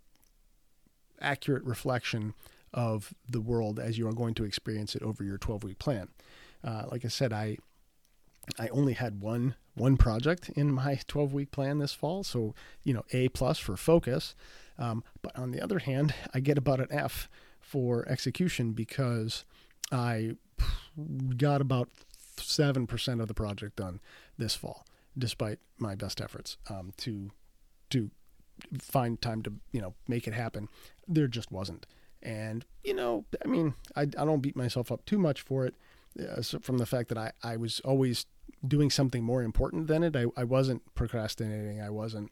accurate 1.19 1.63
reflection 1.63 2.33
of 2.73 3.13
the 3.27 3.41
world 3.41 3.79
as 3.79 3.97
you 3.97 4.07
are 4.07 4.13
going 4.13 4.33
to 4.35 4.43
experience 4.43 4.95
it 4.95 5.01
over 5.01 5.23
your 5.23 5.37
12 5.37 5.63
week 5.63 5.79
plan. 5.79 6.09
Uh, 6.63 6.83
like 6.89 7.05
I 7.05 7.09
said, 7.09 7.33
I 7.33 7.57
I 8.59 8.67
only 8.69 8.93
had 8.93 9.21
one 9.21 9.55
one 9.75 9.97
project 9.97 10.49
in 10.49 10.71
my 10.71 10.99
12 11.07 11.33
week 11.33 11.51
plan 11.51 11.79
this 11.79 11.93
fall, 11.93 12.23
so 12.23 12.53
you 12.83 12.93
know 12.93 13.03
A 13.11 13.29
plus 13.29 13.57
for 13.59 13.77
focus. 13.77 14.35
Um, 14.77 15.03
but 15.21 15.37
on 15.37 15.51
the 15.51 15.61
other 15.61 15.79
hand, 15.79 16.13
I 16.33 16.39
get 16.39 16.57
about 16.57 16.79
an 16.79 16.87
F 16.89 17.29
for 17.59 18.07
execution 18.09 18.71
because 18.71 19.45
I 19.91 20.35
got 21.37 21.61
about 21.61 21.89
seven 22.37 22.87
percent 22.87 23.21
of 23.21 23.27
the 23.27 23.33
project 23.33 23.75
done 23.75 23.99
this 24.37 24.55
fall, 24.55 24.85
despite 25.17 25.59
my 25.77 25.95
best 25.95 26.19
efforts 26.21 26.57
um, 26.69 26.93
to 26.97 27.31
to 27.91 28.09
find 28.79 29.21
time 29.21 29.41
to 29.43 29.53
you 29.71 29.81
know 29.81 29.93
make 30.07 30.27
it 30.27 30.33
happen. 30.33 30.67
There 31.07 31.27
just 31.27 31.51
wasn't, 31.51 31.85
and 32.21 32.65
you 32.83 32.93
know, 32.93 33.25
I 33.43 33.47
mean, 33.47 33.73
I, 33.95 34.01
I 34.01 34.05
don't 34.05 34.41
beat 34.41 34.55
myself 34.55 34.91
up 34.91 35.05
too 35.05 35.17
much 35.17 35.41
for 35.41 35.65
it. 35.65 35.75
Uh, 36.19 36.41
from 36.61 36.77
the 36.77 36.85
fact 36.85 37.07
that 37.09 37.17
I, 37.17 37.31
I 37.41 37.55
was 37.55 37.79
always 37.81 38.25
doing 38.67 38.89
something 38.89 39.23
more 39.23 39.43
important 39.43 39.87
than 39.87 40.03
it. 40.03 40.15
I, 40.15 40.25
I 40.35 40.43
wasn't 40.43 40.81
procrastinating. 40.93 41.81
I 41.81 41.89
wasn't 41.89 42.31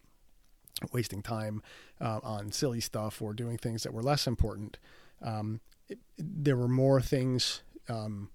wasting 0.92 1.22
time 1.22 1.62
uh, 2.02 2.20
on 2.24 2.52
silly 2.52 2.82
stuff 2.82 3.22
or 3.22 3.34
doing 3.34 3.58
things 3.58 3.84
that 3.84 3.94
were 3.94 4.04
less 4.04 4.28
important. 4.28 4.78
Um, 5.22 5.62
it, 5.88 6.00
there 6.18 6.58
were 6.58 6.68
more 6.68 7.02
things, 7.02 7.64
um, 7.88 8.30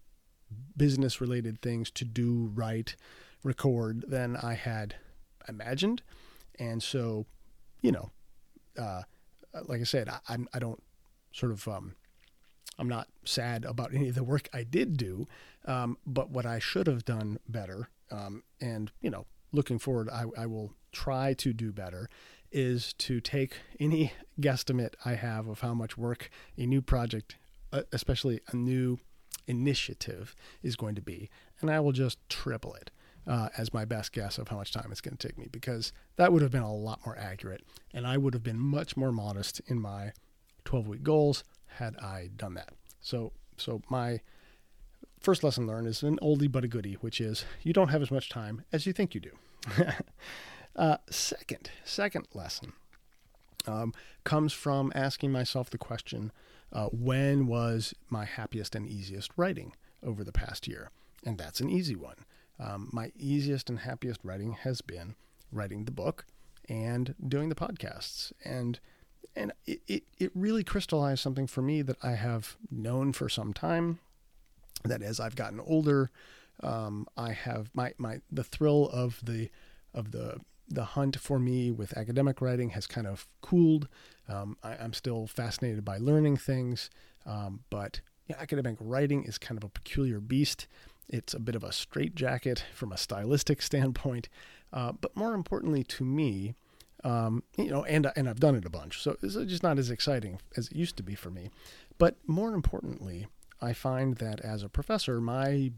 business 0.77 1.21
related 1.21 1.61
things 1.61 1.91
to 1.93 2.05
do, 2.05 2.51
write, 2.55 2.97
record 3.43 4.05
than 4.09 4.37
I 4.37 4.55
had 4.55 4.97
imagined. 5.49 6.03
And 6.59 6.83
so, 6.83 7.27
you 7.83 7.93
know, 7.93 8.11
uh, 8.79 9.03
like 9.67 9.81
I 9.81 9.85
said, 9.85 10.09
I, 10.09 10.39
I 10.53 10.59
don't 10.59 10.83
sort 11.35 11.53
of 11.53 11.67
um, 11.69 11.95
I'm 12.79 12.89
not 12.89 13.09
sad 13.25 13.65
about 13.65 13.93
any 13.93 14.09
of 14.09 14.15
the 14.15 14.25
work 14.25 14.49
I 14.53 14.63
did 14.63 14.97
do, 14.97 15.27
um, 15.67 15.99
but 16.07 16.31
what 16.31 16.47
I 16.47 16.59
should 16.59 16.87
have 16.87 17.05
done 17.05 17.39
better, 17.49 17.89
um, 18.11 18.43
and 18.61 18.91
you 19.01 19.11
know, 19.11 19.27
looking 19.53 19.79
forward, 19.79 20.09
I, 20.11 20.25
I, 20.37 20.47
will 20.47 20.73
try 20.93 21.35
to 21.35 21.53
do 21.53 21.73
better, 21.73 22.09
is 22.51 22.93
to 22.95 23.21
take 23.21 23.59
any 23.79 24.13
guesstimate 24.41 24.95
I 25.05 25.15
have 25.15 25.47
of 25.47 25.61
how 25.61 25.75
much 25.75 25.97
work 25.97 26.31
a 26.59 26.67
new 26.67 26.83
project, 26.83 27.37
uh, 27.73 27.83
especially 27.93 28.41
a 28.53 28.57
new 28.57 28.99
initiative, 29.47 30.35
is 30.63 30.77
going 30.77 30.95
to 30.97 31.03
be, 31.03 31.31
and 31.61 31.71
I 31.71 31.81
will 31.81 31.93
just 31.93 32.19
triple 32.29 32.75
it. 32.75 32.91
Uh, 33.27 33.49
as 33.57 33.73
my 33.73 33.87
best 33.87 34.13
guess 34.13 34.37
of 34.37 34.49
how 34.49 34.57
much 34.57 34.71
time 34.71 34.89
it's 34.91 35.01
going 35.01 35.17
to 35.17 35.29
take 35.29 35.39
me, 35.39 35.49
because 35.51 35.95
that 36.17 36.31
would 36.31 36.43
have 36.43 36.51
been 36.51 36.61
a 36.61 36.75
lot 36.75 37.01
more 37.07 37.17
accurate, 37.17 37.63
and 37.95 38.07
I 38.07 38.19
would 38.19 38.35
have 38.35 38.43
been 38.43 38.59
much 38.59 38.99
more 38.99 39.13
modest 39.13 39.63
in 39.67 39.81
my 39.81 40.13
12 40.65 40.89
week 40.89 41.03
goals 41.03 41.45
had 41.67 41.97
I 41.97 42.31
done 42.37 42.55
that. 42.55 42.71
So, 43.01 43.33
so 43.57 43.83
my 43.91 44.21
first 45.21 45.43
lesson 45.43 45.67
learned 45.67 45.89
is 45.89 46.03
an 46.03 46.19
oldie 46.23 46.51
but 46.51 46.65
a 46.65 46.69
goodie, 46.69 46.95
which 46.95 47.21
is 47.21 47.45
you 47.63 47.73
don't 47.73 47.89
have 47.89 48.03
as 48.03 48.11
much 48.11 48.29
time 48.29 48.65
as 48.73 48.87
you 48.87 48.93
think 48.93 49.15
you 49.15 49.21
do. 49.21 49.31
uh, 50.77 50.99
second, 51.11 51.71
second 51.85 52.27
lesson 52.35 52.73
um, 53.67 53.93
comes 54.25 54.53
from 54.53 54.93
asking 54.95 55.33
myself 55.33 55.71
the 55.71 55.79
question, 55.79 56.33
uh, 56.73 56.87
when 56.87 57.47
was 57.47 57.95
my 58.11 58.25
happiest 58.25 58.75
and 58.75 58.87
easiest 58.87 59.31
writing 59.37 59.73
over 60.03 60.25
the 60.25 60.33
past 60.33 60.67
year? 60.69 60.91
And 61.25 61.39
that's 61.39 61.61
an 61.61 61.71
easy 61.71 61.97
one. 61.97 62.17
Um, 62.59 62.91
my 62.93 63.13
easiest 63.17 63.71
and 63.71 63.81
happiest 63.81 64.21
writing 64.23 64.53
has 64.53 64.81
been 64.81 65.15
writing 65.51 65.85
the 65.85 65.91
book 65.91 66.27
and 66.69 67.15
doing 67.27 67.49
the 67.49 67.55
podcasts. 67.55 68.33
And 68.45 68.79
and 69.37 69.53
it, 69.67 69.81
it, 69.87 70.03
it 70.19 70.31
really 70.35 70.65
crystallized 70.65 71.21
something 71.21 71.47
for 71.47 71.63
me 71.63 71.83
that 71.83 71.97
I 72.03 72.13
have 72.13 72.57
known 72.71 73.13
for 73.13 73.29
some 73.29 73.53
time. 73.53 73.99
That 74.85 75.03
as 75.03 75.19
I've 75.19 75.37
gotten 75.37 75.61
older, 75.61 76.11
um, 76.63 77.07
I 77.17 77.33
have 77.33 77.71
my, 77.75 77.95
my 77.99 78.21
the 78.31 78.45
thrill 78.45 78.89
of 78.93 79.21
the 79.23 79.51
of 79.95 80.11
the 80.11 80.41
the 80.69 80.85
hunt 80.85 81.19
for 81.19 81.39
me 81.39 81.71
with 81.71 81.97
academic 81.97 82.41
writing 82.41 82.71
has 82.71 82.87
kind 82.87 83.07
of 83.07 83.29
cooled. 83.41 83.89
Um, 84.29 84.57
I, 84.63 84.75
am 84.77 84.93
still 84.93 85.27
fascinated 85.27 85.85
by 85.85 85.99
learning 85.99 86.39
things, 86.39 86.91
um, 87.27 87.61
but 87.71 88.01
yeah, 88.29 88.37
academic 88.39 88.77
writing 88.81 89.25
is 89.25 89.37
kind 89.37 89.59
of 89.59 89.65
a 89.65 89.69
peculiar 89.69 90.21
beast. 90.21 90.67
It's 91.09 91.35
a 91.35 91.39
bit 91.39 91.55
of 91.55 91.63
a 91.63 91.73
straitjacket 91.73 92.65
from 92.73 92.93
a 92.93 92.97
stylistic 92.97 93.61
standpoint, 93.71 94.29
uh, 94.73 94.93
but 94.93 95.17
more 95.17 95.35
importantly 95.35 95.85
to 95.85 96.05
me, 96.05 96.55
um, 97.05 97.43
you 97.57 97.71
know, 97.71 97.85
and 97.85 98.11
and 98.17 98.29
I've 98.29 98.41
done 98.41 98.57
it 98.57 98.65
a 98.65 98.71
bunch, 98.71 99.03
so 99.03 99.17
it's 99.23 99.35
just 99.35 99.63
not 99.63 99.79
as 99.79 99.91
exciting 99.91 100.41
as 100.57 100.69
it 100.69 100.77
used 100.77 100.97
to 100.97 101.03
be 101.03 101.15
for 101.15 101.31
me. 101.31 101.51
But 101.99 102.17
more 102.27 102.55
importantly, 102.55 103.29
I 103.61 103.73
find 103.73 104.17
that 104.17 104.41
as 104.41 104.63
a 104.63 104.69
professor, 104.69 105.21
my 105.21 105.71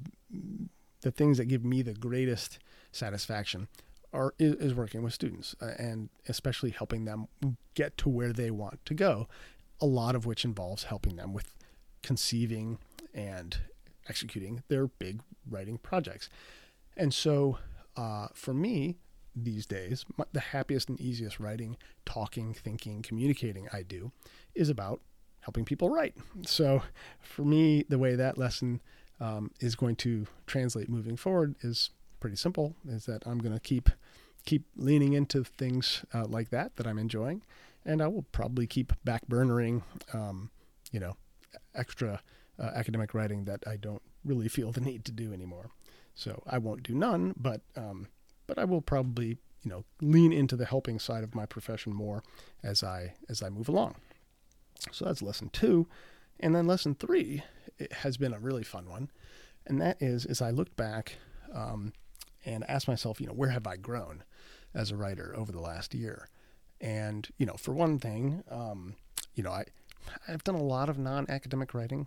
the 1.03 1.11
things 1.11 1.39
that 1.39 1.47
give 1.47 1.65
me 1.65 1.83
the 1.83 1.95
greatest 1.95 2.59
satisfaction 2.93 3.69
are 4.13 4.35
is, 4.39 4.55
is 4.55 4.75
working 4.75 5.03
with 5.03 5.13
students 5.13 5.55
uh, 5.61 5.73
and 5.79 6.09
especially 6.29 6.71
helping 6.71 7.05
them 7.05 7.29
get 7.75 7.97
to 7.99 8.09
where 8.09 8.33
they 8.33 8.51
want 8.51 8.85
to 8.87 8.95
go. 8.95 9.29
A 9.81 9.87
lot 9.87 10.15
of 10.15 10.25
which 10.25 10.45
involves 10.45 10.85
helping 10.85 11.17
them 11.17 11.33
with 11.33 11.55
conceiving 12.03 12.79
and 13.13 13.59
executing 14.09 14.63
their 14.69 14.87
big 14.87 15.21
writing 15.49 15.79
projects. 15.79 16.31
And 16.97 17.13
so, 17.13 17.59
uh, 17.97 18.29
for 18.33 18.55
me, 18.55 18.97
these 19.37 19.67
days, 19.67 20.05
the 20.33 20.41
happiest 20.41 20.89
and 20.89 21.01
easiest 21.01 21.39
writing, 21.39 21.77
talking, 22.07 22.55
thinking, 22.55 23.03
communicating 23.03 23.69
I 23.73 23.83
do 23.83 24.11
is 24.55 24.71
about 24.71 25.01
helping 25.41 25.65
people 25.65 25.91
write. 25.91 26.15
So 26.47 26.83
for 27.21 27.45
me, 27.45 27.85
the 27.89 27.99
way 27.99 28.17
that 28.17 28.39
lesson 28.39 28.81
um, 29.21 29.51
is 29.61 29.77
going 29.77 29.97
to 29.97 30.27
translate 30.47 30.89
moving 30.89 31.17
forward 31.17 31.55
is 31.61 31.91
pretty 32.19 32.37
simple. 32.37 32.75
Is 32.89 33.05
that 33.07 33.27
I'm 33.27 33.39
going 33.39 33.55
to 33.55 33.61
keep 33.61 33.91
keep 34.45 34.65
leaning 34.77 35.13
into 35.13 35.45
things 35.45 36.05
uh, 36.15 36.25
like 36.27 36.51
that 36.51 36.77
that 36.77 36.87
I'm 36.87 36.99
enjoying, 36.99 37.43
and 37.85 38.01
I 38.01 38.09
will 38.09 38.25
probably 38.33 38.67
keep 38.67 38.93
backburnering, 39.05 39.83
um, 40.13 40.51
you 40.93 41.01
know, 41.01 41.17
extra 41.75 42.21
uh, 42.59 42.71
academic 42.75 43.15
writing 43.15 43.45
that 43.45 43.63
I 43.67 43.77
don't 43.77 44.03
really 44.25 44.49
feel 44.49 44.73
the 44.73 44.81
need 44.81 45.05
to 45.05 45.13
do 45.13 45.33
anymore. 45.33 45.71
So 46.15 46.43
I 46.47 46.59
won't 46.59 46.83
do 46.83 46.95
none, 46.95 47.35
but 47.37 47.61
um, 47.77 48.09
but 48.47 48.59
I 48.59 48.65
will 48.65 48.81
probably, 48.81 49.39
you 49.63 49.71
know, 49.71 49.85
lean 50.01 50.33
into 50.33 50.57
the 50.57 50.67
helping 50.67 50.99
side 50.99 51.25
of 51.25 51.35
my 51.35 51.47
profession 51.47 51.93
more 51.93 52.23
as 52.63 52.83
I 52.83 53.15
as 53.29 53.43
I 53.43 53.51
move 53.51 53.69
along. 53.69 53.97
So 54.93 55.05
that's 55.05 55.23
lesson 55.23 55.51
two. 55.51 55.87
And 56.39 56.55
then 56.55 56.67
lesson 56.67 56.95
three 56.95 57.43
has 57.91 58.17
been 58.17 58.35
a 58.35 58.39
really 58.39 58.65
fun 58.65 58.89
one. 58.89 59.11
And 59.67 59.81
that 59.81 60.01
is, 60.01 60.25
as 60.25 60.41
I 60.41 60.51
looked 60.51 60.77
back 60.77 61.17
um, 61.53 61.93
and 62.45 62.69
asked 62.69 62.89
myself, 62.89 63.21
you 63.21 63.27
know, 63.27 63.33
where 63.33 63.51
have 63.51 63.67
I 63.67 63.77
grown 63.77 64.23
as 64.75 64.91
a 64.91 64.97
writer 64.97 65.35
over 65.37 65.51
the 65.51 65.61
last 65.61 65.95
year? 65.95 66.29
And, 66.81 67.29
you 67.39 67.47
know, 67.47 67.55
for 67.55 67.73
one 67.73 67.99
thing, 67.99 68.45
um, 68.51 68.95
you 69.35 69.43
know, 69.43 69.51
I, 69.51 69.65
I've 70.29 70.45
done 70.45 70.55
a 70.55 70.63
lot 70.63 70.89
of 70.89 70.99
non 70.99 71.27
academic 71.29 71.75
writing 71.75 72.07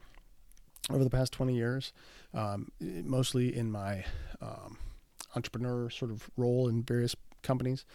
over 0.89 1.04
the 1.04 1.10
past 1.10 1.34
20 1.34 1.54
years, 1.56 1.91
um, 2.34 2.71
mostly 2.80 3.56
in 3.56 3.71
my 3.71 4.06
um, 4.41 4.78
entrepreneur 5.36 5.89
sort 5.89 6.12
of 6.12 6.30
role 6.38 6.68
in 6.68 6.84
various 6.84 7.15
companies. 7.42 7.86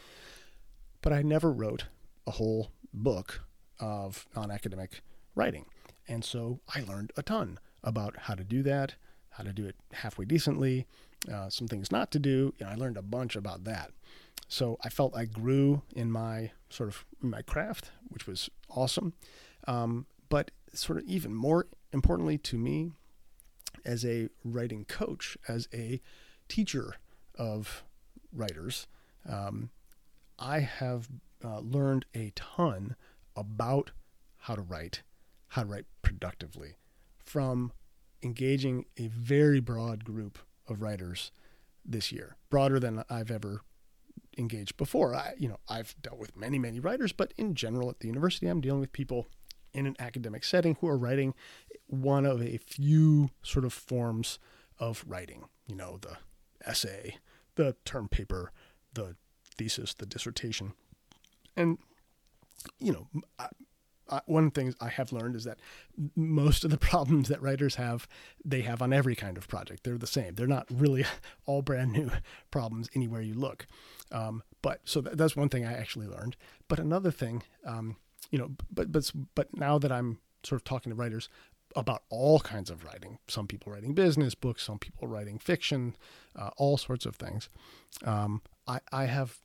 But 1.03 1.13
I 1.13 1.23
never 1.23 1.53
wrote 1.53 1.85
a 2.27 2.33
whole 2.33 2.71
book 2.93 3.43
of 3.81 4.27
non 4.35 4.51
academic 4.51 5.03
writing. 5.35 5.67
And 6.09 6.25
so 6.25 6.61
I 6.75 6.81
learned 6.81 7.13
a 7.17 7.23
ton 7.23 7.59
about 7.83 8.17
how 8.17 8.35
to 8.35 8.45
do 8.45 8.63
that, 8.63 8.95
how 9.31 9.45
to 9.45 9.53
do 9.53 9.67
it 9.67 9.77
halfway 9.93 10.25
decently, 10.25 10.87
uh, 11.33 11.49
some 11.49 11.69
things 11.69 11.91
not 11.91 12.11
to 12.13 12.19
do. 12.19 12.55
You 12.59 12.67
know, 12.67 12.73
I 12.73 12.75
learned 12.75 12.97
a 12.97 13.03
bunch 13.03 13.37
about 13.37 13.65
that. 13.65 13.91
So 14.49 14.79
I 14.83 14.89
felt 14.89 15.17
I 15.17 15.25
grew 15.25 15.83
in 15.95 16.11
my 16.11 16.53
sort 16.69 16.89
of 16.89 17.05
my 17.21 17.43
craft, 17.43 17.91
which 18.09 18.27
was 18.27 18.51
awesome. 18.71 19.15
Um, 19.67 20.07
but 20.29 20.51
sort 20.73 20.99
of 20.99 21.05
even 21.05 21.35
more 21.35 21.67
importantly 21.93 22.39
to 22.39 22.59
me, 22.59 22.93
as 23.85 24.05
a 24.05 24.29
writing 24.45 24.85
coach, 24.85 25.37
as 25.49 25.69
a 25.73 26.01
teacher 26.49 26.97
of 27.39 27.85
writers, 28.33 28.87
um, 29.29 29.71
I 30.39 30.61
have 30.61 31.09
uh, 31.45 31.61
learned 31.61 32.07
a 32.15 32.33
ton 32.35 32.97
about 33.37 33.93
how 34.39 34.55
to 34.55 34.63
write, 34.63 35.03
how 35.49 35.63
to 35.63 35.69
write 35.69 35.87
productively 36.03 36.77
from 37.19 37.73
engaging 38.23 38.85
a 38.97 39.09
very 39.09 39.61
broad 39.61 40.05
group 40.05 40.39
of 40.69 40.83
writers 40.83 41.31
this 41.85 42.11
year, 42.11 42.37
broader 42.51 42.81
than 42.81 43.05
I've 43.11 43.31
ever 43.31 43.63
engaged 44.39 44.77
before. 44.77 45.15
I, 45.15 45.35
you 45.39 45.49
know, 45.49 45.59
I've 45.69 45.95
dealt 46.01 46.19
with 46.19 46.37
many, 46.37 46.59
many 46.59 46.81
writers, 46.81 47.13
but 47.13 47.33
in 47.37 47.55
general 47.55 47.91
at 47.91 48.01
the 48.01 48.09
university, 48.09 48.47
I'm 48.47 48.61
dealing 48.61 48.81
with 48.81 48.93
people 48.93 49.29
in 49.73 49.87
an 49.87 49.97
academic 49.99 50.45
setting 50.45 50.77
who 50.81 50.89
are 50.89 50.97
writing 50.97 51.35
one 51.87 52.25
of 52.25 52.41
a 52.41 52.59
few 52.59 53.31
sort 53.43 53.65
of 53.65 53.73
forms 53.73 54.39
of 54.79 55.05
writing. 55.07 55.45
You 55.67 55.77
know, 55.77 55.99
the 56.01 56.17
essay, 56.67 57.19
the 57.57 57.77
term 57.85 58.09
paper, 58.09 58.53
the 58.93 59.17
thesis, 59.57 59.95
the 59.95 60.07
dissertation. 60.07 60.73
And, 61.57 61.79
you 62.79 62.93
know, 62.93 63.09
uh, 64.09 64.21
one 64.27 64.51
thing 64.51 64.75
I 64.81 64.89
have 64.89 65.13
learned 65.13 65.37
is 65.37 65.45
that 65.45 65.59
most 66.15 66.65
of 66.65 66.71
the 66.71 66.79
problems 66.93 67.29
that 67.29 67.41
writers 67.41 67.77
have, 67.77 68.07
they 68.45 68.63
have 68.63 68.83
on 68.83 68.93
every 68.93 69.15
kind 69.15 69.37
of 69.37 69.49
project. 69.49 69.85
They're 69.85 69.99
the 69.99 70.07
same. 70.07 70.35
They're 70.35 70.47
not 70.47 70.67
really 70.71 71.05
all 71.47 71.63
brand 71.63 71.93
new 71.93 72.11
problems 72.51 72.89
anywhere 72.95 73.23
you 73.23 73.35
look. 73.35 73.67
Um, 74.13 74.43
but 74.63 74.81
so 74.85 75.01
that, 75.01 75.17
that's 75.17 75.37
one 75.37 75.49
thing 75.49 75.65
I 75.65 75.73
actually 75.73 76.07
learned. 76.07 76.37
But 76.69 76.79
another 76.79 77.11
thing, 77.11 77.43
um, 77.67 77.97
you 78.31 78.39
know, 78.39 78.53
but 78.73 78.93
but 78.93 79.11
but 79.35 79.57
now 79.57 79.79
that 79.79 79.93
I'm 79.93 80.19
sort 80.43 80.61
of 80.61 80.65
talking 80.65 80.91
to 80.91 80.97
writers 80.97 81.29
about 81.77 82.03
all 82.09 82.41
kinds 82.41 82.71
of 82.71 82.85
writing, 82.85 83.19
some 83.29 83.47
people 83.47 83.73
writing 83.73 83.95
business 83.95 84.35
books, 84.35 84.63
some 84.63 84.79
people 84.79 85.09
writing 85.09 85.39
fiction, 85.39 85.97
uh, 86.37 86.51
all 86.57 86.77
sorts 86.77 87.07
of 87.07 87.17
things. 87.17 87.49
Um, 88.05 88.43
I 88.67 88.81
I 88.93 89.05
have 89.07 89.39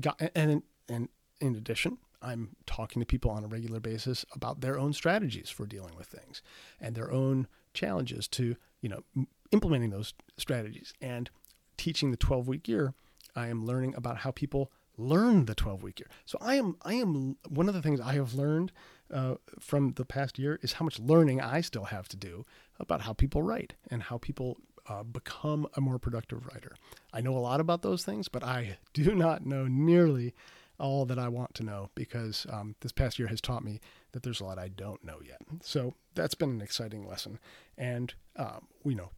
got 0.00 0.20
and 0.34 0.62
and 0.88 1.08
in 1.40 1.56
addition, 1.56 1.98
I'm 2.22 2.56
talking 2.66 3.00
to 3.00 3.06
people 3.06 3.30
on 3.30 3.44
a 3.44 3.48
regular 3.48 3.80
basis 3.80 4.24
about 4.32 4.60
their 4.60 4.78
own 4.78 4.92
strategies 4.92 5.50
for 5.50 5.66
dealing 5.66 5.96
with 5.96 6.06
things 6.06 6.40
and 6.80 6.94
their 6.94 7.10
own 7.10 7.48
challenges 7.74 8.28
to, 8.28 8.56
you 8.80 8.88
know, 8.88 9.02
implementing 9.50 9.90
those 9.90 10.14
strategies 10.38 10.94
and 11.00 11.30
teaching 11.76 12.10
the 12.10 12.16
12 12.16 12.46
week 12.46 12.68
year. 12.68 12.94
I 13.34 13.48
am 13.48 13.66
learning 13.66 13.94
about 13.96 14.18
how 14.18 14.30
people 14.30 14.70
learn 14.96 15.46
the 15.46 15.54
12 15.54 15.82
week 15.82 15.98
year. 15.98 16.08
So 16.24 16.38
I 16.40 16.54
am, 16.54 16.76
I 16.82 16.94
am 16.94 17.36
one 17.48 17.68
of 17.68 17.74
the 17.74 17.82
things 17.82 18.00
I 18.00 18.12
have 18.12 18.34
learned 18.34 18.72
uh, 19.12 19.34
from 19.60 19.92
the 19.92 20.04
past 20.04 20.38
year 20.38 20.58
is 20.62 20.74
how 20.74 20.84
much 20.84 20.98
learning 20.98 21.40
I 21.40 21.60
still 21.60 21.84
have 21.84 22.08
to 22.08 22.16
do 22.16 22.44
about 22.80 23.02
how 23.02 23.12
people 23.12 23.42
write 23.42 23.74
and 23.90 24.04
how 24.04 24.18
people 24.18 24.58
uh, 24.88 25.02
become 25.02 25.66
a 25.76 25.80
more 25.80 25.98
productive 25.98 26.46
writer. 26.46 26.74
I 27.12 27.20
know 27.20 27.36
a 27.36 27.38
lot 27.38 27.60
about 27.60 27.82
those 27.82 28.04
things, 28.04 28.28
but 28.28 28.42
I 28.42 28.78
do 28.92 29.14
not 29.14 29.46
know 29.46 29.66
nearly 29.66 30.34
all 30.78 31.04
that 31.06 31.18
I 31.18 31.28
want 31.28 31.54
to 31.54 31.62
know 31.62 31.90
because 31.94 32.46
um, 32.50 32.74
this 32.80 32.92
past 32.92 33.18
year 33.18 33.28
has 33.28 33.40
taught 33.40 33.64
me 33.64 33.80
that 34.12 34.22
there's 34.22 34.40
a 34.40 34.44
lot 34.44 34.58
I 34.58 34.68
don't 34.68 35.04
know 35.04 35.18
yet. 35.24 35.40
So 35.62 35.94
that's 36.14 36.34
been 36.34 36.50
an 36.50 36.60
exciting 36.60 37.06
lesson. 37.06 37.38
And, 37.78 38.14
um, 38.36 38.66
you 38.84 38.96
know, 38.96 39.10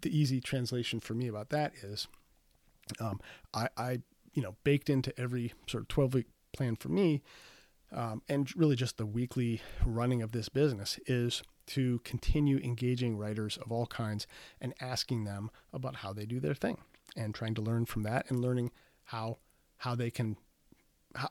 the 0.00 0.16
easy 0.16 0.40
translation 0.40 1.00
for 1.00 1.14
me 1.14 1.28
about 1.28 1.50
that 1.50 1.74
is 1.82 2.08
um, 3.00 3.20
I, 3.52 3.68
I, 3.76 4.00
you 4.32 4.42
know, 4.42 4.56
baked 4.64 4.88
into 4.88 5.18
every 5.20 5.52
sort 5.66 5.82
of 5.82 5.88
12 5.88 6.14
week 6.14 6.26
plan 6.52 6.76
for 6.76 6.88
me 6.88 7.22
um, 7.92 8.22
and 8.28 8.54
really 8.56 8.76
just 8.76 8.96
the 8.96 9.06
weekly 9.06 9.60
running 9.84 10.22
of 10.22 10.32
this 10.32 10.48
business 10.48 10.98
is 11.06 11.42
to 11.66 12.00
continue 12.04 12.58
engaging 12.58 13.16
writers 13.16 13.56
of 13.58 13.70
all 13.72 13.86
kinds 13.86 14.26
and 14.60 14.74
asking 14.80 15.24
them 15.24 15.50
about 15.72 15.96
how 15.96 16.12
they 16.12 16.26
do 16.26 16.40
their 16.40 16.54
thing 16.54 16.78
and 17.16 17.34
trying 17.34 17.54
to 17.54 17.62
learn 17.62 17.86
from 17.86 18.02
that 18.02 18.28
and 18.30 18.40
learning 18.40 18.70
how 19.04 19.38
how 19.78 19.94
they 19.94 20.10
can 20.10 20.36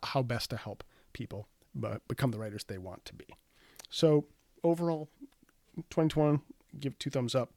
how 0.03 0.21
best 0.21 0.49
to 0.49 0.57
help 0.57 0.83
people 1.13 1.47
become 2.07 2.31
the 2.31 2.39
writers 2.39 2.63
they 2.63 2.77
want 2.77 3.05
to 3.05 3.13
be. 3.13 3.25
So 3.89 4.25
overall, 4.63 5.09
2021, 5.89 6.41
give 6.79 6.97
two 6.99 7.09
thumbs 7.09 7.35
up. 7.35 7.51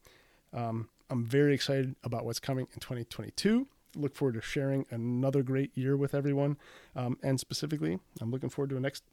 Um, 0.52 0.88
I'm 1.10 1.24
very 1.24 1.54
excited 1.54 1.96
about 2.04 2.24
what's 2.24 2.40
coming 2.40 2.68
in 2.72 2.80
2022. 2.80 3.66
Look 3.94 4.14
forward 4.14 4.34
to 4.34 4.40
sharing 4.40 4.86
another 4.90 5.42
great 5.42 5.76
year 5.76 5.96
with 5.96 6.14
everyone. 6.14 6.56
Um, 6.96 7.18
and 7.22 7.38
specifically, 7.38 7.98
I'm 8.20 8.30
looking 8.30 8.48
forward 8.48 8.70
to 8.70 8.74
the 8.74 8.80
next 8.80 9.04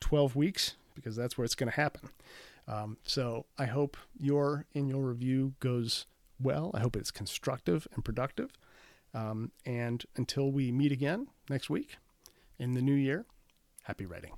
12 0.00 0.36
weeks 0.36 0.76
because 0.94 1.16
that's 1.16 1.36
where 1.36 1.44
it's 1.44 1.54
going 1.54 1.70
to 1.70 1.76
happen. 1.76 2.10
Um, 2.66 2.98
so 3.02 3.46
I 3.58 3.64
hope 3.64 3.96
your 4.18 4.66
your 4.74 5.02
review 5.02 5.54
goes 5.58 6.06
well. 6.38 6.70
I 6.74 6.80
hope 6.80 6.96
it's 6.96 7.10
constructive 7.10 7.88
and 7.94 8.04
productive. 8.04 8.50
Um, 9.14 9.52
and 9.64 10.04
until 10.16 10.52
we 10.52 10.70
meet 10.70 10.92
again 10.92 11.28
next 11.48 11.70
week, 11.70 11.96
in 12.58 12.74
the 12.74 12.82
new 12.82 12.94
year. 12.94 13.24
Happy 13.84 14.04
writing. 14.04 14.32